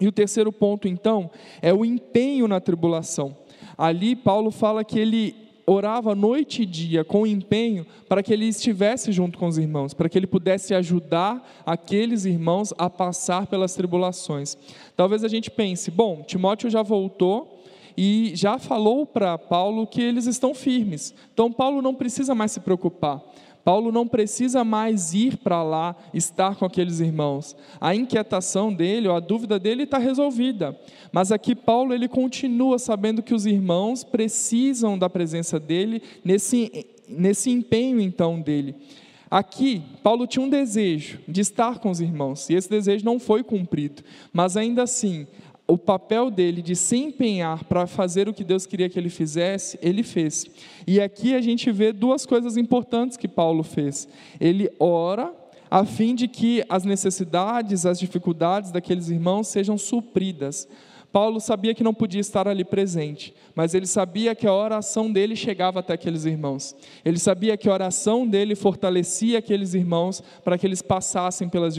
E 0.00 0.08
o 0.08 0.12
terceiro 0.12 0.50
ponto, 0.50 0.88
então, 0.88 1.30
é 1.60 1.72
o 1.72 1.84
empenho 1.84 2.48
na 2.48 2.60
tribulação. 2.60 3.36
Ali, 3.76 4.16
Paulo 4.16 4.50
fala 4.50 4.84
que 4.84 4.98
ele 4.98 5.34
orava 5.66 6.14
noite 6.14 6.62
e 6.62 6.66
dia 6.66 7.04
com 7.04 7.26
empenho 7.26 7.86
para 8.08 8.22
que 8.22 8.32
ele 8.32 8.46
estivesse 8.46 9.12
junto 9.12 9.38
com 9.38 9.46
os 9.46 9.56
irmãos, 9.56 9.94
para 9.94 10.08
que 10.08 10.18
ele 10.18 10.26
pudesse 10.26 10.74
ajudar 10.74 11.62
aqueles 11.64 12.24
irmãos 12.24 12.74
a 12.76 12.90
passar 12.90 13.46
pelas 13.46 13.74
tribulações. 13.74 14.56
Talvez 14.96 15.22
a 15.22 15.28
gente 15.28 15.50
pense, 15.50 15.90
bom, 15.90 16.22
Timóteo 16.26 16.68
já 16.68 16.82
voltou, 16.82 17.60
e 17.96 18.32
já 18.34 18.58
falou 18.58 19.04
para 19.04 19.36
Paulo 19.36 19.86
que 19.86 20.00
eles 20.00 20.26
estão 20.26 20.54
firmes. 20.54 21.14
Então, 21.34 21.52
Paulo 21.52 21.82
não 21.82 21.94
precisa 21.94 22.34
mais 22.34 22.52
se 22.52 22.60
preocupar. 22.60 23.20
Paulo 23.64 23.92
não 23.92 24.06
precisa 24.06 24.64
mais 24.64 25.14
ir 25.14 25.36
para 25.36 25.62
lá 25.62 25.96
estar 26.14 26.56
com 26.56 26.64
aqueles 26.64 27.00
irmãos. 27.00 27.56
A 27.80 27.94
inquietação 27.94 28.72
dele, 28.72 29.08
ou 29.08 29.14
a 29.14 29.20
dúvida 29.20 29.58
dele 29.58 29.84
está 29.84 29.98
resolvida. 29.98 30.78
Mas 31.12 31.30
aqui 31.30 31.54
Paulo 31.54 31.92
ele 31.92 32.08
continua 32.08 32.78
sabendo 32.78 33.22
que 33.22 33.34
os 33.34 33.46
irmãos 33.46 34.02
precisam 34.02 34.98
da 34.98 35.10
presença 35.10 35.60
dele 35.60 36.02
nesse, 36.24 36.86
nesse 37.08 37.50
empenho 37.50 38.00
então 38.00 38.40
dele. 38.40 38.74
Aqui, 39.30 39.80
Paulo 40.02 40.26
tinha 40.26 40.44
um 40.44 40.48
desejo 40.48 41.20
de 41.28 41.40
estar 41.40 41.78
com 41.78 41.88
os 41.88 42.00
irmãos, 42.00 42.50
e 42.50 42.54
esse 42.54 42.68
desejo 42.68 43.04
não 43.04 43.20
foi 43.20 43.44
cumprido, 43.44 44.02
mas 44.32 44.56
ainda 44.56 44.82
assim, 44.82 45.24
o 45.70 45.78
papel 45.78 46.30
dele 46.30 46.60
de 46.60 46.74
se 46.74 46.96
empenhar 46.96 47.64
para 47.64 47.86
fazer 47.86 48.28
o 48.28 48.34
que 48.34 48.42
Deus 48.42 48.66
queria 48.66 48.88
que 48.88 48.98
ele 48.98 49.08
fizesse, 49.08 49.78
ele 49.80 50.02
fez. 50.02 50.46
E 50.86 51.00
aqui 51.00 51.34
a 51.34 51.40
gente 51.40 51.70
vê 51.70 51.92
duas 51.92 52.26
coisas 52.26 52.56
importantes 52.56 53.16
que 53.16 53.28
Paulo 53.28 53.62
fez. 53.62 54.08
Ele 54.40 54.70
ora 54.78 55.32
a 55.70 55.84
fim 55.84 56.14
de 56.14 56.26
que 56.26 56.64
as 56.68 56.84
necessidades, 56.84 57.86
as 57.86 58.00
dificuldades 58.00 58.72
daqueles 58.72 59.08
irmãos 59.08 59.46
sejam 59.46 59.78
supridas. 59.78 60.66
Paulo 61.12 61.40
sabia 61.40 61.74
que 61.74 61.82
não 61.82 61.92
podia 61.92 62.20
estar 62.20 62.46
ali 62.46 62.64
presente, 62.64 63.34
mas 63.54 63.74
ele 63.74 63.86
sabia 63.86 64.34
que 64.34 64.46
a 64.46 64.54
oração 64.54 65.10
dele 65.10 65.34
chegava 65.34 65.80
até 65.80 65.94
aqueles 65.94 66.24
irmãos. 66.24 66.76
Ele 67.04 67.18
sabia 67.18 67.56
que 67.56 67.68
a 67.68 67.72
oração 67.72 68.26
dele 68.26 68.54
fortalecia 68.54 69.38
aqueles 69.38 69.74
irmãos 69.74 70.22
para 70.44 70.56
que 70.56 70.66
eles 70.66 70.80
passassem 70.80 71.48
pelas, 71.48 71.76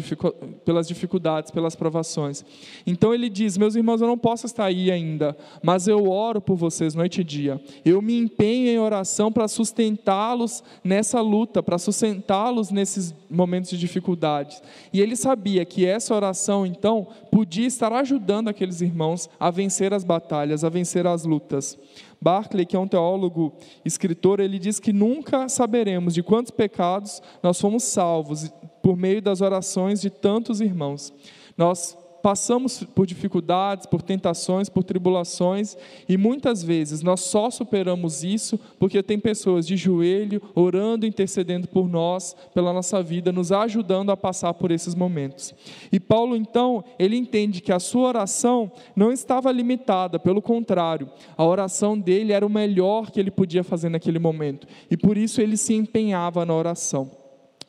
pelas 0.65 0.87
dificuldades, 0.87 1.49
pelas 1.49 1.75
provações. 1.75 2.43
Então 2.85 3.13
ele 3.13 3.29
diz: 3.29 3.57
Meus 3.57 3.75
irmãos, 3.75 4.01
eu 4.01 4.07
não 4.07 4.17
posso 4.17 4.45
estar 4.45 4.65
aí 4.65 4.91
ainda, 4.91 5.37
mas 5.63 5.87
eu 5.87 6.09
oro 6.09 6.41
por 6.41 6.57
vocês 6.57 6.93
noite 6.93 7.21
e 7.21 7.23
dia. 7.23 7.61
Eu 7.85 8.01
me 8.01 8.17
empenho 8.17 8.67
em 8.67 8.79
oração 8.79 9.31
para 9.31 9.47
sustentá-los 9.47 10.61
nessa 10.83 11.21
luta, 11.21 11.63
para 11.63 11.77
sustentá-los 11.77 12.69
nesses 12.69 13.15
momentos 13.29 13.69
de 13.69 13.77
dificuldades. 13.77 14.61
E 14.91 14.99
ele 14.99 15.15
sabia 15.15 15.63
que 15.63 15.85
essa 15.85 16.13
oração, 16.13 16.65
então, 16.65 17.07
podia 17.31 17.67
estar 17.67 17.93
ajudando 17.93 18.49
aqueles 18.49 18.81
irmãos 18.81 19.20
irmãos 19.21 19.29
a 19.39 19.51
vencer 19.51 19.93
as 19.93 20.03
batalhas, 20.03 20.63
a 20.63 20.69
vencer 20.69 21.05
as 21.05 21.25
lutas. 21.25 21.77
Barclay, 22.21 22.65
que 22.65 22.75
é 22.75 22.79
um 22.79 22.87
teólogo, 22.87 23.53
escritor, 23.83 24.39
ele 24.39 24.59
diz 24.59 24.79
que 24.79 24.93
nunca 24.93 25.49
saberemos 25.49 26.13
de 26.13 26.21
quantos 26.21 26.51
pecados 26.51 27.21
nós 27.41 27.59
fomos 27.59 27.83
salvos 27.83 28.51
por 28.81 28.95
meio 28.95 29.21
das 29.21 29.41
orações 29.41 30.01
de 30.01 30.09
tantos 30.09 30.61
irmãos. 30.61 31.13
Nós 31.57 31.97
passamos 32.21 32.83
por 32.83 33.05
dificuldades, 33.05 33.85
por 33.85 34.01
tentações, 34.01 34.69
por 34.69 34.83
tribulações, 34.83 35.75
e 36.07 36.17
muitas 36.17 36.63
vezes 36.63 37.01
nós 37.01 37.21
só 37.21 37.49
superamos 37.49 38.23
isso 38.23 38.59
porque 38.79 39.01
tem 39.01 39.19
pessoas 39.19 39.65
de 39.65 39.75
joelho, 39.75 40.41
orando, 40.55 41.05
intercedendo 41.05 41.67
por 41.67 41.89
nós, 41.89 42.35
pela 42.53 42.71
nossa 42.71 43.01
vida, 43.01 43.31
nos 43.31 43.51
ajudando 43.51 44.11
a 44.11 44.17
passar 44.17 44.53
por 44.53 44.71
esses 44.71 44.95
momentos. 44.95 45.53
E 45.91 45.99
Paulo, 45.99 46.35
então, 46.35 46.83
ele 46.97 47.15
entende 47.15 47.61
que 47.61 47.71
a 47.71 47.79
sua 47.79 48.07
oração 48.09 48.71
não 48.95 49.11
estava 49.11 49.51
limitada, 49.51 50.19
pelo 50.19 50.41
contrário, 50.41 51.09
a 51.35 51.45
oração 51.45 51.97
dele 51.97 52.33
era 52.33 52.45
o 52.45 52.49
melhor 52.49 53.11
que 53.11 53.19
ele 53.19 53.31
podia 53.31 53.63
fazer 53.63 53.89
naquele 53.89 54.19
momento, 54.19 54.67
e 54.89 54.95
por 54.95 55.17
isso 55.17 55.41
ele 55.41 55.57
se 55.57 55.73
empenhava 55.73 56.45
na 56.45 56.53
oração. 56.53 57.21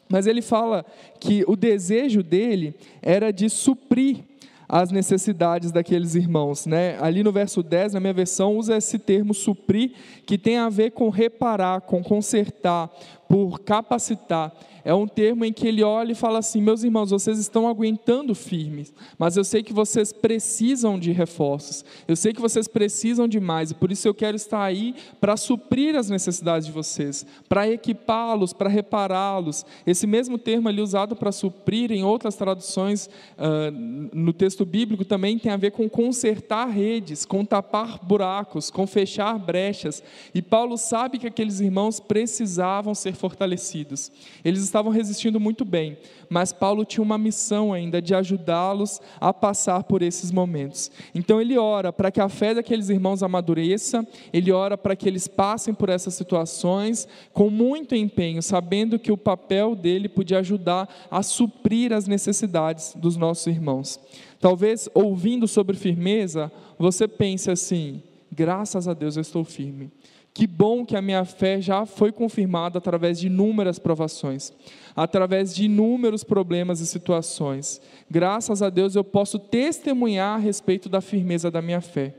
Mas 0.09 0.27
ele 0.27 0.43
fala 0.43 0.85
que 1.19 1.43
o 1.49 1.57
desejo 1.57 2.23
dele 2.23 2.75
era 3.01 3.31
de 3.31 3.49
suprir 3.49 4.32
as 4.73 4.91
necessidades 4.91 5.71
daqueles 5.71 6.15
irmãos. 6.15 6.65
Né? 6.65 6.97
Ali 6.99 7.23
no 7.23 7.31
verso 7.31 7.63
10, 7.63 7.93
na 7.93 8.01
minha 8.01 8.15
versão, 8.15 8.57
usa 8.57 8.79
esse 8.79 8.99
termo 8.99 9.35
suprir, 9.35 9.93
que 10.25 10.39
tem 10.39 10.57
a 10.57 10.71
ver 10.71 10.93
com 10.93 11.11
reparar, 11.11 11.83
com 11.83 12.03
consertar, 12.03 12.91
por 13.33 13.61
capacitar. 13.61 14.53
É 14.85 14.93
um 14.93 15.07
termo 15.07 15.45
em 15.45 15.53
que 15.53 15.67
ele 15.67 15.83
olha 15.83 16.13
e 16.13 16.15
fala 16.15 16.39
assim: 16.41 16.61
meus 16.61 16.83
irmãos, 16.83 17.11
vocês 17.11 17.39
estão 17.39 17.69
aguentando 17.69 18.35
firmes, 18.35 18.93
mas 19.19 19.37
eu 19.37 19.45
sei 19.45 19.63
que 19.63 19.73
vocês 19.73 20.13
precisam 20.13 20.99
de 20.99 21.13
reforços, 21.13 21.85
eu 22.09 22.17
sei 22.17 22.33
que 22.33 22.41
vocês 22.41 22.67
precisam 22.67 23.29
de 23.29 23.39
mais, 23.39 23.71
e 23.71 23.75
por 23.75 23.93
isso 23.93 24.09
eu 24.09 24.15
quero 24.15 24.37
estar 24.37 24.63
aí 24.63 24.95
para 25.21 25.37
suprir 25.37 25.97
as 25.97 26.11
necessidades 26.11 26.67
de 26.67 26.73
vocês, 26.73 27.25
para 27.49 27.69
equipá-los, 27.69 28.53
para 28.53 28.69
repará-los. 28.69 29.65
Esse 29.87 30.07
mesmo 30.07 30.37
termo 30.37 30.69
ali 30.69 30.81
usado 30.81 31.15
para 31.15 31.31
suprir 31.31 31.93
em 31.93 32.03
outras 32.03 32.35
traduções 32.35 33.07
uh, 33.39 33.71
no 34.13 34.33
texto 34.33 34.65
bíblico 34.67 35.05
também 35.05 35.39
tem 35.39 35.53
a 35.53 35.57
ver 35.57 35.71
com 35.71 35.89
consertar 35.89 36.67
redes, 36.67 37.25
com 37.25 37.45
tapar 37.45 38.01
buracos, 38.03 38.71
com 38.71 38.87
fechar 38.87 39.39
brechas. 39.39 40.03
E 40.35 40.43
Paulo 40.43 40.77
sabe 40.77 41.19
que 41.19 41.27
aqueles 41.27 41.61
irmãos 41.61 42.01
precisavam 42.01 42.95
ser 42.95 43.15
fortalecidos. 43.23 44.11
Eles 44.45 44.65
estavam 44.65 44.91
resistindo 44.91 45.39
muito 45.39 45.65
bem, 45.65 45.97
mas 46.29 46.53
Paulo 46.53 46.85
tinha 46.85 47.05
uma 47.05 47.17
missão 47.17 47.73
ainda 47.73 48.03
de 48.03 48.17
ajudá-los 48.17 49.01
a 49.21 49.33
passar 49.33 49.85
por 49.85 50.03
esses 50.03 50.33
momentos. 50.33 50.91
Então 51.15 51.41
ele 51.41 51.57
ora 51.57 51.93
para 51.93 52.11
que 52.11 52.21
a 52.21 52.29
fé 52.29 52.53
daqueles 52.53 52.89
irmãos 52.89 53.23
amadureça, 53.23 54.05
ele 54.33 54.51
ora 54.51 54.77
para 54.77 54.97
que 54.97 55.09
eles 55.09 55.29
passem 55.29 55.73
por 55.73 55.89
essas 55.89 56.15
situações 56.15 57.07
com 57.33 57.49
muito 57.49 57.95
empenho, 57.95 58.43
sabendo 58.43 58.99
que 58.99 59.13
o 59.13 59.17
papel 59.17 59.77
dele 59.77 60.09
podia 60.09 60.41
ajudar 60.41 60.93
a 61.09 61.23
suprir 61.23 61.93
as 61.93 62.09
necessidades 62.09 62.95
dos 62.97 63.17
nossos 63.17 63.47
irmãos. 63.47 64.01
Talvez 64.41 64.89
ouvindo 64.93 65.47
sobre 65.47 65.77
firmeza, 65.77 66.51
você 66.77 67.07
pense 67.07 67.49
assim: 67.49 68.03
graças 68.33 68.89
a 68.89 68.95
Deus 68.95 69.17
eu 69.17 69.21
estou 69.21 69.45
firme. 69.45 69.93
Que 70.35 70.47
bom 70.47 70.85
que 70.85 70.97
a 70.97 71.03
minha 71.03 71.25
fé 71.27 71.61
já 71.61 71.85
foi 71.85 72.11
confirmada 72.11 72.79
através 72.79 73.21
de 73.21 73.27
inúmeras 73.27 73.79
provações, 73.79 74.51
através 74.97 75.55
de 75.55 75.67
inúmeros 75.67 76.25
problemas 76.25 76.81
e 76.81 76.87
situações. 76.87 77.83
Graças 78.11 78.63
a 78.63 78.71
Deus 78.71 78.95
eu 78.95 79.05
posso 79.05 79.39
testemunhar 79.39 80.37
a 80.37 80.43
respeito 80.43 80.89
da 80.89 81.03
firmeza 81.03 81.51
da 81.51 81.61
minha 81.61 81.83
fé. 81.83 82.15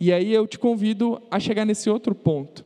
E 0.00 0.12
aí 0.12 0.32
eu 0.32 0.48
te 0.48 0.58
convido 0.58 1.22
a 1.30 1.38
chegar 1.38 1.64
nesse 1.64 1.88
outro 1.88 2.12
ponto, 2.12 2.64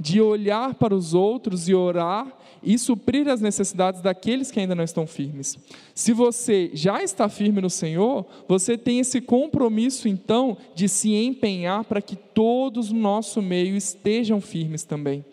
de 0.00 0.18
olhar 0.22 0.74
para 0.74 0.94
os 0.94 1.12
outros 1.12 1.68
e 1.68 1.74
orar 1.74 2.37
e 2.62 2.78
suprir 2.78 3.28
as 3.28 3.40
necessidades 3.40 4.00
daqueles 4.00 4.50
que 4.50 4.60
ainda 4.60 4.74
não 4.74 4.84
estão 4.84 5.06
firmes. 5.06 5.58
Se 5.94 6.12
você 6.12 6.70
já 6.74 7.02
está 7.02 7.28
firme 7.28 7.60
no 7.60 7.70
Senhor, 7.70 8.26
você 8.48 8.76
tem 8.76 9.00
esse 9.00 9.20
compromisso 9.20 10.08
então 10.08 10.56
de 10.74 10.88
se 10.88 11.14
empenhar 11.14 11.84
para 11.84 12.02
que 12.02 12.16
todos 12.16 12.92
no 12.92 13.00
nosso 13.00 13.40
meio 13.42 13.76
estejam 13.76 14.40
firmes 14.40 14.84
também. 14.84 15.24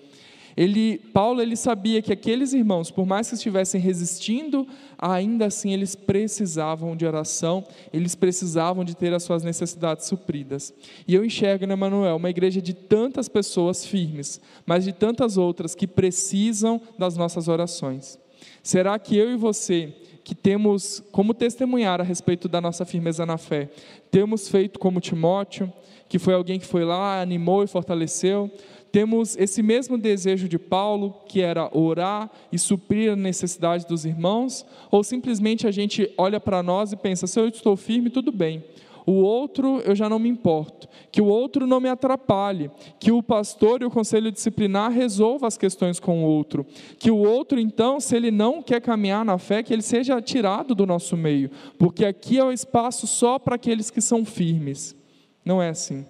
Ele, 0.57 0.97
Paulo 1.13 1.41
ele 1.41 1.55
sabia 1.55 2.01
que 2.01 2.13
aqueles 2.13 2.53
irmãos, 2.53 2.89
por 2.89 3.05
mais 3.05 3.27
que 3.27 3.35
estivessem 3.35 3.81
resistindo, 3.81 4.65
ainda 4.97 5.47
assim 5.47 5.73
eles 5.73 5.95
precisavam 5.95 6.95
de 6.95 7.05
oração, 7.05 7.65
eles 7.91 8.15
precisavam 8.15 8.85
de 8.85 8.95
ter 8.95 9.13
as 9.13 9.23
suas 9.23 9.43
necessidades 9.43 10.05
supridas. 10.05 10.73
E 11.05 11.13
eu 11.13 11.25
enxergo, 11.25 11.65
né, 11.65 11.75
Manuel, 11.75 12.15
uma 12.15 12.29
igreja 12.29 12.61
de 12.61 12.73
tantas 12.73 13.27
pessoas 13.27 13.85
firmes, 13.85 14.39
mas 14.65 14.85
de 14.85 14.93
tantas 14.93 15.37
outras 15.37 15.75
que 15.75 15.87
precisam 15.87 16.81
das 16.97 17.17
nossas 17.17 17.49
orações. 17.49 18.17
Será 18.63 18.97
que 18.97 19.17
eu 19.17 19.31
e 19.31 19.35
você, 19.35 19.93
que 20.23 20.33
temos 20.33 21.03
como 21.11 21.33
testemunhar 21.33 21.99
a 21.99 22.03
respeito 22.03 22.47
da 22.47 22.61
nossa 22.61 22.85
firmeza 22.85 23.25
na 23.25 23.37
fé, 23.37 23.69
temos 24.09 24.47
feito 24.47 24.79
como 24.79 25.01
Timóteo, 25.01 25.71
que 26.07 26.17
foi 26.17 26.33
alguém 26.33 26.59
que 26.59 26.65
foi 26.65 26.85
lá, 26.85 27.21
animou 27.21 27.63
e 27.63 27.67
fortaleceu? 27.67 28.49
Temos 28.95 29.35
esse 29.35 29.61
mesmo 29.61 29.97
desejo 29.97 30.47
de 30.47 30.57
Paulo, 30.57 31.15
que 31.27 31.41
era 31.41 31.69
orar 31.77 32.31
e 32.49 32.57
suprir 32.57 33.11
a 33.11 33.15
necessidade 33.17 33.85
dos 33.85 34.05
irmãos, 34.05 34.65
ou 34.89 35.03
simplesmente 35.03 35.67
a 35.67 35.71
gente 35.71 36.09
olha 36.17 36.39
para 36.39 36.63
nós 36.63 36.93
e 36.93 36.95
pensa: 36.95 37.27
se 37.27 37.37
eu 37.37 37.49
estou 37.49 37.75
firme, 37.75 38.09
tudo 38.09 38.31
bem. 38.31 38.63
O 39.05 39.15
outro 39.15 39.81
eu 39.81 39.93
já 39.93 40.07
não 40.07 40.17
me 40.17 40.29
importo, 40.29 40.87
que 41.11 41.21
o 41.21 41.25
outro 41.25 41.67
não 41.67 41.81
me 41.81 41.89
atrapalhe, 41.89 42.71
que 42.97 43.11
o 43.11 43.21
pastor 43.21 43.81
e 43.81 43.85
o 43.85 43.91
conselho 43.91 44.31
disciplinar 44.31 44.89
resolvam 44.91 45.45
as 45.45 45.57
questões 45.57 45.99
com 45.99 46.23
o 46.23 46.27
outro, 46.27 46.65
que 46.97 47.11
o 47.11 47.17
outro 47.17 47.59
então, 47.59 47.99
se 47.99 48.15
ele 48.15 48.31
não 48.31 48.63
quer 48.63 48.79
caminhar 48.79 49.25
na 49.25 49.37
fé, 49.37 49.61
que 49.61 49.73
ele 49.73 49.81
seja 49.81 50.21
tirado 50.21 50.73
do 50.73 50.85
nosso 50.85 51.17
meio, 51.17 51.51
porque 51.77 52.05
aqui 52.05 52.39
é 52.39 52.45
o 52.45 52.49
espaço 52.49 53.05
só 53.07 53.37
para 53.37 53.55
aqueles 53.55 53.91
que 53.91 53.99
são 53.99 54.23
firmes. 54.23 54.95
Não 55.43 55.61
é 55.61 55.67
assim. 55.67 56.05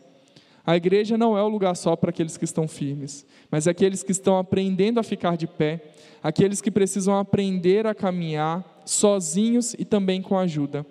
A 0.65 0.75
igreja 0.75 1.17
não 1.17 1.37
é 1.37 1.43
o 1.43 1.47
lugar 1.47 1.75
só 1.75 1.95
para 1.95 2.09
aqueles 2.09 2.37
que 2.37 2.45
estão 2.45 2.67
firmes, 2.67 3.25
mas 3.51 3.67
aqueles 3.67 4.01
que 4.01 4.11
estão 4.11 4.37
aprendendo 4.37 4.99
a 4.99 5.03
ficar 5.03 5.37
de 5.37 5.45
pé, 5.45 5.81
aqueles 6.23 6.59
que 6.59 6.71
precisam 6.71 7.17
aprender 7.17 7.85
a 7.85 7.93
caminhar 7.93 8.81
sozinhos 8.83 9.75
e 9.77 9.85
também 9.85 10.21
com 10.21 10.37
ajuda. 10.37 10.85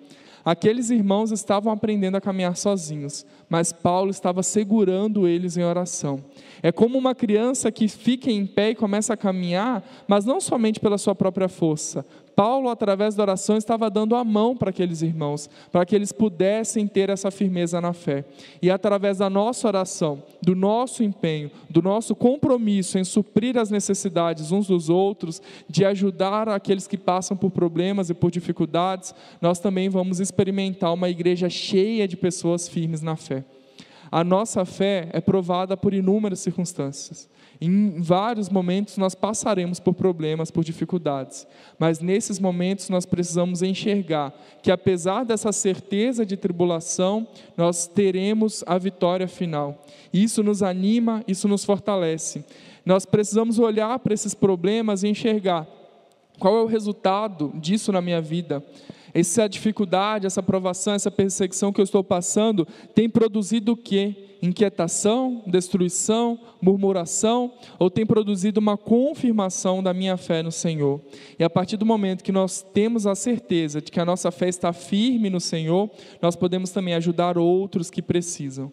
Aqueles 0.45 0.91
irmãos 0.91 1.31
estavam 1.31 1.73
aprendendo 1.73 2.15
a 2.17 2.21
caminhar 2.21 2.55
sozinhos, 2.55 3.25
mas 3.49 3.73
Paulo 3.73 4.11
estava 4.11 4.43
segurando 4.43 5.27
eles 5.27 5.57
em 5.57 5.63
oração. 5.63 6.23
É 6.61 6.71
como 6.71 6.99
uma 6.99 7.15
criança 7.15 7.71
que 7.71 7.87
fica 7.87 8.29
em 8.29 8.45
pé 8.45 8.69
e 8.69 8.75
começa 8.75 9.15
a 9.15 9.17
caminhar, 9.17 9.83
mas 10.07 10.23
não 10.23 10.39
somente 10.39 10.79
pela 10.79 10.99
sua 10.99 11.15
própria 11.15 11.49
força, 11.49 12.05
Paulo, 12.35 12.69
através 12.69 13.15
da 13.15 13.23
oração, 13.23 13.55
estava 13.55 13.89
dando 13.89 14.15
a 14.15 14.23
mão 14.23 14.55
para 14.57 14.69
aqueles 14.69 15.01
irmãos, 15.01 15.49
para 15.71 15.85
que 15.85 15.95
eles 15.95 16.11
pudessem 16.11 16.87
ter 16.87 17.09
essa 17.09 17.31
firmeza 17.31 17.79
na 17.79 17.93
fé. 17.93 18.25
E 18.61 18.69
através 18.69 19.19
da 19.19 19.29
nossa 19.29 19.67
oração, 19.67 20.21
do 20.41 20.55
nosso 20.55 21.03
empenho, 21.03 21.49
do 21.69 21.81
nosso 21.81 22.15
compromisso 22.15 22.97
em 22.97 23.03
suprir 23.03 23.57
as 23.57 23.69
necessidades 23.69 24.51
uns 24.51 24.67
dos 24.67 24.89
outros, 24.89 25.41
de 25.69 25.85
ajudar 25.85 26.49
aqueles 26.49 26.87
que 26.87 26.97
passam 26.97 27.37
por 27.37 27.51
problemas 27.51 28.09
e 28.09 28.13
por 28.13 28.29
dificuldades, 28.29 29.15
nós 29.41 29.59
também 29.59 29.87
vamos 29.87 30.19
experimentar 30.19 30.93
uma 30.93 31.09
igreja 31.09 31.49
cheia 31.49 32.07
de 32.07 32.17
pessoas 32.17 32.67
firmes 32.67 33.01
na 33.01 33.15
fé. 33.15 33.45
A 34.15 34.23
nossa 34.23 34.63
fé 34.63 35.09
é 35.11 35.19
provada 35.19 35.75
por 35.75 35.93
inúmeras 35.93 36.39
circunstâncias. 36.39 37.27
Em 37.59 37.99
vários 38.01 38.47
momentos 38.47 38.95
nós 38.97 39.13
passaremos 39.13 39.77
por 39.77 39.93
problemas, 39.93 40.49
por 40.49 40.63
dificuldades, 40.63 41.45
mas 41.77 41.99
nesses 41.99 42.39
momentos 42.39 42.87
nós 42.87 43.05
precisamos 43.05 43.61
enxergar 43.61 44.33
que, 44.63 44.71
apesar 44.71 45.25
dessa 45.25 45.51
certeza 45.51 46.25
de 46.25 46.37
tribulação, 46.37 47.27
nós 47.57 47.87
teremos 47.87 48.63
a 48.65 48.77
vitória 48.77 49.27
final. 49.27 49.83
Isso 50.13 50.41
nos 50.41 50.63
anima, 50.63 51.21
isso 51.27 51.45
nos 51.49 51.65
fortalece. 51.65 52.45
Nós 52.85 53.05
precisamos 53.05 53.59
olhar 53.59 53.99
para 53.99 54.13
esses 54.13 54.33
problemas 54.33 55.03
e 55.03 55.09
enxergar 55.09 55.67
qual 56.39 56.57
é 56.57 56.61
o 56.61 56.67
resultado 56.67 57.51
disso 57.55 57.91
na 57.91 58.01
minha 58.01 58.21
vida. 58.21 58.63
Essa 59.13 59.47
dificuldade, 59.47 60.25
essa 60.25 60.43
provação, 60.43 60.93
essa 60.93 61.09
perseguição 61.09 61.71
que 61.71 61.79
eu 61.79 61.85
estou 61.85 62.03
passando 62.03 62.67
tem 62.93 63.09
produzido 63.09 63.71
o 63.71 63.77
quê? 63.77 64.25
inquietação, 64.41 65.43
destruição, 65.47 66.39
murmuração, 66.61 67.53
ou 67.79 67.89
tem 67.89 68.05
produzido 68.05 68.59
uma 68.59 68.77
confirmação 68.77 69.81
da 69.81 69.93
minha 69.93 70.17
fé 70.17 70.41
no 70.43 70.51
Senhor. 70.51 71.01
E 71.37 71.43
a 71.43 71.49
partir 71.49 71.77
do 71.77 71.85
momento 71.85 72.23
que 72.23 72.31
nós 72.31 72.61
temos 72.61 73.07
a 73.07 73.15
certeza 73.15 73.81
de 73.81 73.91
que 73.91 73.99
a 73.99 74.05
nossa 74.05 74.31
fé 74.31 74.47
está 74.47 74.71
firme 74.71 75.29
no 75.29 75.39
Senhor, 75.39 75.89
nós 76.21 76.35
podemos 76.35 76.69
também 76.69 76.93
ajudar 76.93 77.37
outros 77.37 77.89
que 77.89 78.01
precisam. 78.01 78.71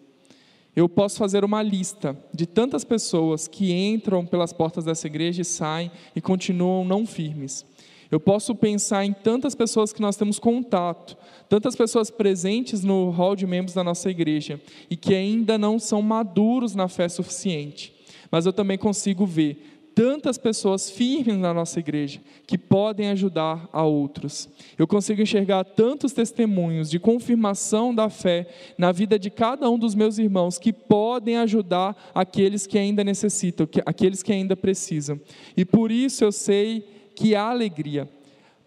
Eu 0.75 0.89
posso 0.89 1.17
fazer 1.17 1.45
uma 1.45 1.61
lista 1.61 2.17
de 2.33 2.47
tantas 2.47 2.83
pessoas 2.83 3.47
que 3.47 3.71
entram 3.71 4.25
pelas 4.25 4.51
portas 4.51 4.85
dessa 4.85 5.05
igreja 5.05 5.41
e 5.41 5.45
saem 5.45 5.91
e 6.15 6.21
continuam 6.21 6.83
não 6.83 7.05
firmes. 7.05 7.63
Eu 8.09 8.19
posso 8.19 8.53
pensar 8.53 9.05
em 9.05 9.13
tantas 9.13 9.55
pessoas 9.55 9.91
que 9.91 10.01
nós 10.01 10.15
temos 10.15 10.37
contato, 10.37 11.17
tantas 11.49 11.75
pessoas 11.75 12.11
presentes 12.11 12.83
no 12.83 13.09
hall 13.09 13.35
de 13.35 13.47
membros 13.47 13.73
da 13.73 13.83
nossa 13.83 14.09
igreja 14.09 14.61
e 14.89 14.95
que 14.95 15.15
ainda 15.15 15.57
não 15.57 15.79
são 15.79 16.01
maduros 16.01 16.75
na 16.75 16.87
fé 16.87 17.09
suficiente. 17.09 17.93
Mas 18.29 18.45
eu 18.45 18.53
também 18.53 18.77
consigo 18.77 19.25
ver 19.25 19.72
tantas 19.95 20.37
pessoas 20.37 20.89
firmes 20.89 21.37
na 21.37 21.53
nossa 21.53 21.79
igreja 21.79 22.19
que 22.47 22.57
podem 22.57 23.09
ajudar 23.09 23.69
a 23.71 23.83
outros. 23.83 24.49
Eu 24.77 24.87
consigo 24.87 25.21
enxergar 25.21 25.63
tantos 25.63 26.11
testemunhos 26.13 26.89
de 26.89 26.99
confirmação 26.99 27.93
da 27.93 28.09
fé 28.09 28.47
na 28.77 28.91
vida 28.91 29.17
de 29.17 29.29
cada 29.29 29.69
um 29.69 29.77
dos 29.77 29.95
meus 29.95 30.17
irmãos 30.17 30.57
que 30.57 30.73
podem 30.73 31.37
ajudar 31.37 32.11
aqueles 32.13 32.65
que 32.65 32.77
ainda 32.77 33.03
necessitam, 33.03 33.67
aqueles 33.85 34.23
que 34.23 34.31
ainda 34.31 34.55
precisam. 34.55 35.19
E 35.55 35.63
por 35.63 35.91
isso 35.91 36.23
eu 36.23 36.31
sei 36.31 36.85
que 37.15 37.35
há 37.35 37.49
alegria. 37.49 38.09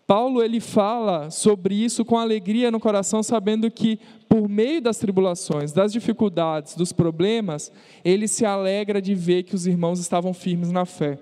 Paulo 0.07 0.41
ele 0.41 0.61
fala 0.61 1.31
sobre 1.31 1.75
isso 1.75 2.05
com 2.05 2.17
alegria 2.17 2.71
no 2.71 2.79
coração, 2.79 3.25
sabendo 3.25 3.69
que 3.71 3.99
por 4.29 4.49
meio 4.49 4.81
das 4.81 4.99
tribulações, 4.99 5.73
das 5.73 5.93
dificuldades, 5.93 6.77
dos 6.77 6.93
problemas, 6.93 7.73
ele 8.05 8.29
se 8.29 8.45
alegra 8.45 9.03
de 9.03 9.15
ver 9.15 9.43
que 9.43 9.55
os 9.55 9.67
irmãos 9.67 9.99
estavam 9.99 10.33
firmes 10.33 10.71
na 10.71 10.85
fé. 10.85 11.19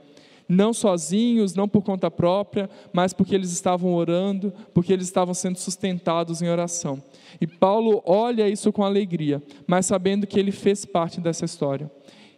Não 0.46 0.74
sozinhos, 0.74 1.54
não 1.54 1.66
por 1.66 1.82
conta 1.82 2.10
própria, 2.10 2.68
mas 2.92 3.14
porque 3.14 3.34
eles 3.34 3.50
estavam 3.50 3.94
orando, 3.94 4.52
porque 4.74 4.92
eles 4.92 5.06
estavam 5.06 5.32
sendo 5.32 5.58
sustentados 5.58 6.42
em 6.42 6.48
oração. 6.50 7.02
E 7.40 7.46
Paulo 7.46 8.02
olha 8.04 8.46
isso 8.46 8.70
com 8.70 8.84
alegria, 8.84 9.42
mas 9.66 9.86
sabendo 9.86 10.26
que 10.26 10.38
ele 10.38 10.52
fez 10.52 10.84
parte 10.84 11.20
dessa 11.20 11.46
história. 11.46 11.90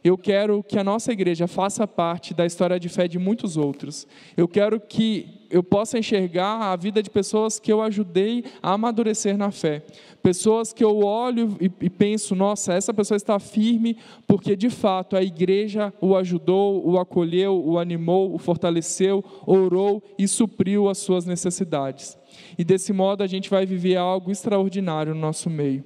eu 0.04 0.16
quero 0.16 0.62
que 0.62 0.78
a 0.78 0.84
nossa 0.84 1.10
igreja 1.10 1.48
faça 1.48 1.84
parte 1.84 2.32
da 2.32 2.46
história 2.46 2.78
de 2.78 2.88
fé 2.88 3.08
de 3.08 3.18
muitos 3.18 3.56
outros. 3.56 4.06
Eu 4.36 4.46
quero 4.46 4.78
que 4.78 5.35
eu 5.50 5.62
possa 5.62 5.98
enxergar 5.98 6.72
a 6.72 6.76
vida 6.76 7.02
de 7.02 7.10
pessoas 7.10 7.58
que 7.58 7.72
eu 7.72 7.82
ajudei 7.82 8.44
a 8.62 8.72
amadurecer 8.72 9.36
na 9.36 9.50
fé. 9.50 9.82
Pessoas 10.22 10.72
que 10.72 10.82
eu 10.82 11.04
olho 11.04 11.56
e, 11.60 11.70
e, 11.80 11.88
penso, 11.88 12.34
nossa, 12.34 12.74
essa 12.74 12.92
pessoa 12.92 13.16
está 13.16 13.38
firme 13.38 13.96
porque 14.26 14.56
de 14.56 14.68
fato 14.68 15.16
a 15.16 15.22
igreja 15.22 15.92
o 16.00 16.16
ajudou, 16.16 16.84
o 16.84 16.98
acolheu, 16.98 17.62
o 17.64 17.78
animou, 17.78 18.34
o 18.34 18.38
fortaleceu, 18.38 19.24
orou 19.46 20.02
e 20.18 20.26
supriu 20.26 20.88
as 20.88 20.98
suas 20.98 21.24
necessidades. 21.26 22.18
E 22.58 22.64
desse 22.64 22.92
modo 22.92 23.22
a 23.22 23.26
gente 23.26 23.48
vai 23.48 23.64
viver 23.64 23.96
algo 23.96 24.30
extraordinário 24.30 25.14
no 25.14 25.20
nosso 25.20 25.48
meio. 25.48 25.84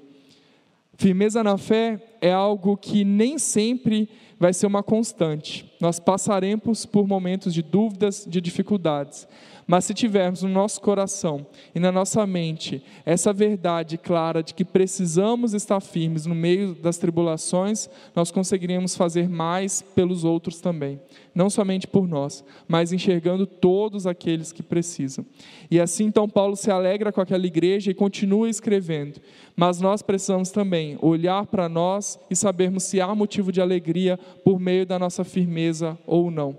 Firmeza 1.01 1.43
na 1.43 1.57
fé 1.57 1.99
é 2.21 2.31
algo 2.31 2.77
que 2.77 3.05
nem 3.05 3.39
sempre 3.39 4.09
vai 4.41 4.55
ser 4.55 4.67
uma 4.67 4.83
constante. 4.83 5.71
Nós 5.79 6.01
passaremos 6.01 6.87
por 6.87 7.07
momentos 7.07 7.53
de 7.53 7.63
dúvidas, 7.63 8.25
de 8.27 8.41
dificuldades. 8.41 9.29
Mas 9.71 9.85
se 9.85 9.95
tivermos 9.95 10.43
no 10.43 10.49
nosso 10.49 10.81
coração 10.81 11.47
e 11.73 11.79
na 11.79 11.93
nossa 11.93 12.27
mente 12.27 12.83
essa 13.07 13.33
verdade 13.33 13.97
clara 13.97 14.43
de 14.43 14.53
que 14.53 14.65
precisamos 14.65 15.55
estar 15.55 15.79
firmes 15.79 16.27
no 16.27 16.35
meio 16.35 16.75
das 16.75 16.99
tribulações, 16.99 17.89
nós 18.13 18.33
conseguiremos 18.33 18.97
fazer 18.97 19.29
mais 19.29 19.81
pelos 19.81 20.25
outros 20.25 20.61
também. 20.61 21.01
Não 21.33 21.49
somente 21.49 21.87
por 21.87 22.09
nós, 22.09 22.43
mas 22.67 22.93
enxergando 22.93 23.47
todos 23.47 24.09
aqueles 24.09 24.51
que 24.51 24.61
precisam. 24.61 25.25
E 25.71 25.79
assim 25.79 26.07
então 26.07 26.29
Paulo 26.29 26.57
se 26.57 26.69
alegra 26.69 27.13
com 27.13 27.21
aquela 27.21 27.47
igreja 27.47 27.93
e 27.93 27.95
continua 27.95 28.51
escrevendo. 28.51 29.21
Mas 29.55 29.81
nós 29.81 30.03
precisamos 30.03 30.51
também 30.51 30.99
olhar 31.01 31.47
para 31.47 31.69
nós 31.69 32.19
e 32.29 32.35
sabermos 32.35 32.83
se 32.83 33.01
há 33.01 33.15
motivo 33.15 33.53
de 33.53 33.61
alegria 33.61 34.19
por 34.45 34.59
meio 34.59 34.85
da 34.85 34.99
nossa 34.99 35.23
firmeza 35.23 35.97
ou 36.09 36.29
não. 36.29 36.59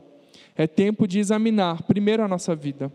É 0.55 0.65
tempo 0.65 1.05
de 1.05 1.19
examinar 1.19 1.83
primeiro 1.83 2.23
a 2.23 2.27
nossa 2.29 2.55
vida 2.55 2.89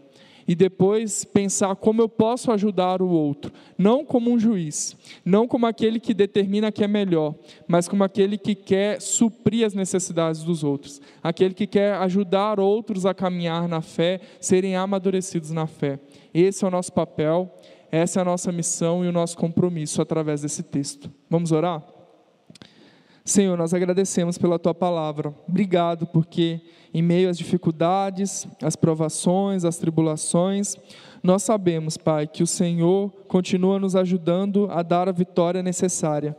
e 0.47 0.55
depois 0.55 1.25
pensar 1.25 1.75
como 1.77 2.01
eu 2.03 2.09
posso 2.09 2.53
ajudar 2.53 3.03
o 3.03 3.09
outro, 3.09 3.53
não 3.77 4.05
como 4.05 4.31
um 4.31 4.39
juiz, 4.39 4.97
não 5.25 5.49
como 5.49 5.67
aquele 5.67 5.99
que 5.99 6.15
determina 6.15 6.71
que 6.71 6.85
é 6.85 6.89
melhor, 6.89 7.35
mas 7.67 7.89
como 7.89 8.05
aquele 8.05 8.39
que 8.39 8.55
quer 8.55 9.01
suprir 9.01 9.67
as 9.67 9.75
necessidades 9.75 10.43
dos 10.43 10.63
outros, 10.63 11.01
aquele 11.23 11.55
que 11.55 11.67
quer 11.67 11.95
ajudar 11.95 12.61
outros 12.61 13.07
a 13.07 13.15
caminhar 13.15 13.69
na 13.69 13.81
fé, 13.81 14.21
serem 14.41 14.77
amadurecidos 14.77 15.51
na 15.51 15.67
fé. 15.67 15.99
Esse 16.33 16.65
é 16.65 16.69
o 16.69 16.71
nosso 16.71 16.93
papel, 16.93 17.53
essa 17.91 18.21
é 18.21 18.23
a 18.23 18.25
nossa 18.25 18.53
missão 18.53 19.05
e 19.05 19.09
o 19.09 19.13
nosso 19.13 19.37
compromisso 19.37 20.03
através 20.03 20.43
desse 20.43 20.63
texto. 20.63 21.11
Vamos 21.31 21.53
orar? 21.53 21.96
Senhor, 23.27 23.59
nós 23.59 23.75
agradecemos 23.75 24.39
pela 24.39 24.57
tua 24.57 24.73
palavra. 24.73 25.35
Obrigado 25.49 26.07
porque 26.07 26.61
em 26.95 27.03
meio 27.03 27.29
às 27.29 27.37
dificuldades, 27.37 28.47
às 28.63 28.77
provações, 28.77 29.65
às 29.65 29.79
tribulações, 29.79 30.77
nós 31.27 31.43
sabemos, 31.43 31.97
Pai, 31.97 32.29
que 32.29 32.45
o 32.45 32.47
Senhor 32.47 33.11
continua 33.27 33.81
nos 33.81 33.97
ajudando 33.97 34.69
a 34.71 34.81
dar 34.81 35.09
a 35.09 35.13
vitória 35.13 35.61
necessária. 35.61 36.37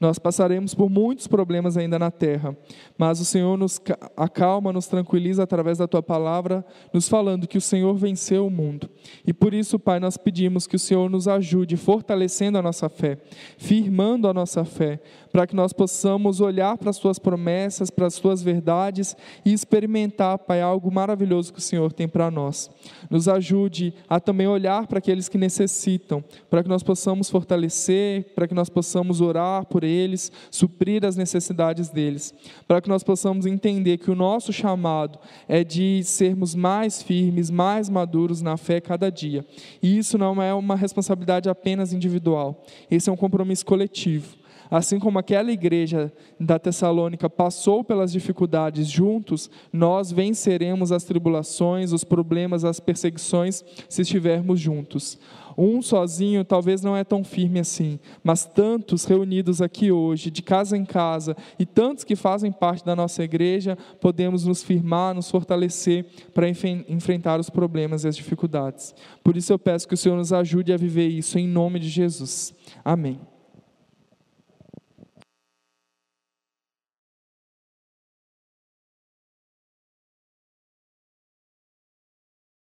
Nós 0.00 0.18
passaremos 0.18 0.74
por 0.74 0.88
muitos 0.88 1.26
problemas 1.26 1.76
ainda 1.76 1.98
na 1.98 2.10
terra, 2.10 2.56
mas 2.96 3.20
o 3.20 3.24
Senhor 3.24 3.58
nos 3.58 3.78
acalma, 4.16 4.72
nos 4.72 4.86
tranquiliza 4.86 5.42
através 5.42 5.76
da 5.76 5.86
tua 5.86 6.02
palavra, 6.02 6.64
nos 6.90 7.06
falando 7.06 7.46
que 7.46 7.58
o 7.58 7.60
Senhor 7.60 7.94
venceu 7.94 8.46
o 8.46 8.50
mundo. 8.50 8.88
E 9.26 9.32
por 9.32 9.52
isso, 9.52 9.78
Pai, 9.78 10.00
nós 10.00 10.16
pedimos 10.16 10.66
que 10.66 10.76
o 10.76 10.78
Senhor 10.78 11.10
nos 11.10 11.28
ajude, 11.28 11.76
fortalecendo 11.76 12.56
a 12.56 12.62
nossa 12.62 12.88
fé, 12.88 13.18
firmando 13.58 14.26
a 14.26 14.32
nossa 14.32 14.64
fé, 14.64 15.00
para 15.32 15.46
que 15.46 15.54
nós 15.54 15.72
possamos 15.72 16.40
olhar 16.40 16.76
para 16.76 16.90
as 16.90 16.98
tuas 16.98 17.18
promessas, 17.18 17.90
para 17.90 18.06
as 18.06 18.18
tuas 18.18 18.42
verdades 18.42 19.16
e 19.44 19.52
experimentar, 19.52 20.38
Pai, 20.38 20.60
algo 20.60 20.90
maravilhoso 20.90 21.52
que 21.52 21.58
o 21.58 21.62
Senhor 21.62 21.92
tem 21.92 22.08
para 22.08 22.30
nós. 22.30 22.70
Nos 23.08 23.28
ajude 23.28 23.94
a 24.08 24.18
também 24.18 24.46
olhar 24.46 24.86
para 24.86 24.98
aqueles 24.98 25.28
que 25.28 25.38
necessitam, 25.38 26.22
para 26.48 26.62
que 26.62 26.68
nós 26.68 26.82
possamos 26.82 27.30
fortalecer, 27.30 28.32
para 28.34 28.48
que 28.48 28.54
nós 28.54 28.68
possamos 28.68 29.20
orar 29.20 29.64
por 29.66 29.84
eles, 29.84 30.32
suprir 30.50 31.04
as 31.04 31.16
necessidades 31.16 31.90
deles, 31.90 32.34
para 32.66 32.80
que 32.80 32.88
nós 32.88 33.02
possamos 33.02 33.46
entender 33.46 33.98
que 33.98 34.10
o 34.10 34.14
nosso 34.14 34.52
chamado 34.52 35.18
é 35.48 35.62
de 35.62 36.02
sermos 36.04 36.54
mais 36.54 37.02
firmes, 37.02 37.50
mais 37.50 37.88
maduros 37.88 38.42
na 38.42 38.56
fé 38.56 38.80
cada 38.80 39.10
dia. 39.10 39.44
E 39.82 39.98
isso 39.98 40.18
não 40.18 40.42
é 40.42 40.52
uma 40.52 40.74
responsabilidade 40.74 41.48
apenas 41.48 41.92
individual, 41.92 42.64
esse 42.90 43.08
é 43.08 43.12
um 43.12 43.16
compromisso 43.16 43.64
coletivo. 43.64 44.39
Assim 44.70 44.98
como 44.98 45.18
aquela 45.18 45.50
igreja 45.50 46.12
da 46.38 46.58
Tessalônica 46.58 47.28
passou 47.28 47.82
pelas 47.82 48.12
dificuldades 48.12 48.88
juntos, 48.88 49.50
nós 49.72 50.12
venceremos 50.12 50.92
as 50.92 51.04
tribulações, 51.04 51.92
os 51.92 52.04
problemas, 52.04 52.64
as 52.64 52.78
perseguições, 52.78 53.64
se 53.88 54.02
estivermos 54.02 54.60
juntos. 54.60 55.18
Um 55.58 55.82
sozinho 55.82 56.44
talvez 56.44 56.82
não 56.82 56.96
é 56.96 57.04
tão 57.04 57.24
firme 57.24 57.60
assim, 57.60 57.98
mas 58.22 58.46
tantos 58.46 59.04
reunidos 59.04 59.60
aqui 59.60 59.90
hoje, 59.90 60.30
de 60.30 60.42
casa 60.42 60.76
em 60.76 60.84
casa, 60.84 61.36
e 61.58 61.66
tantos 61.66 62.04
que 62.04 62.16
fazem 62.16 62.52
parte 62.52 62.84
da 62.84 62.94
nossa 62.94 63.22
igreja, 63.22 63.76
podemos 64.00 64.46
nos 64.46 64.62
firmar, 64.62 65.14
nos 65.14 65.30
fortalecer 65.30 66.06
para 66.32 66.48
enfrentar 66.48 67.40
os 67.40 67.50
problemas 67.50 68.04
e 68.04 68.08
as 68.08 68.16
dificuldades. 68.16 68.94
Por 69.22 69.36
isso 69.36 69.52
eu 69.52 69.58
peço 69.58 69.88
que 69.88 69.94
o 69.94 69.96
Senhor 69.96 70.16
nos 70.16 70.32
ajude 70.32 70.72
a 70.72 70.76
viver 70.76 71.08
isso 71.08 71.38
em 71.38 71.48
nome 71.48 71.78
de 71.78 71.88
Jesus. 71.88 72.54
Amém. 72.84 73.20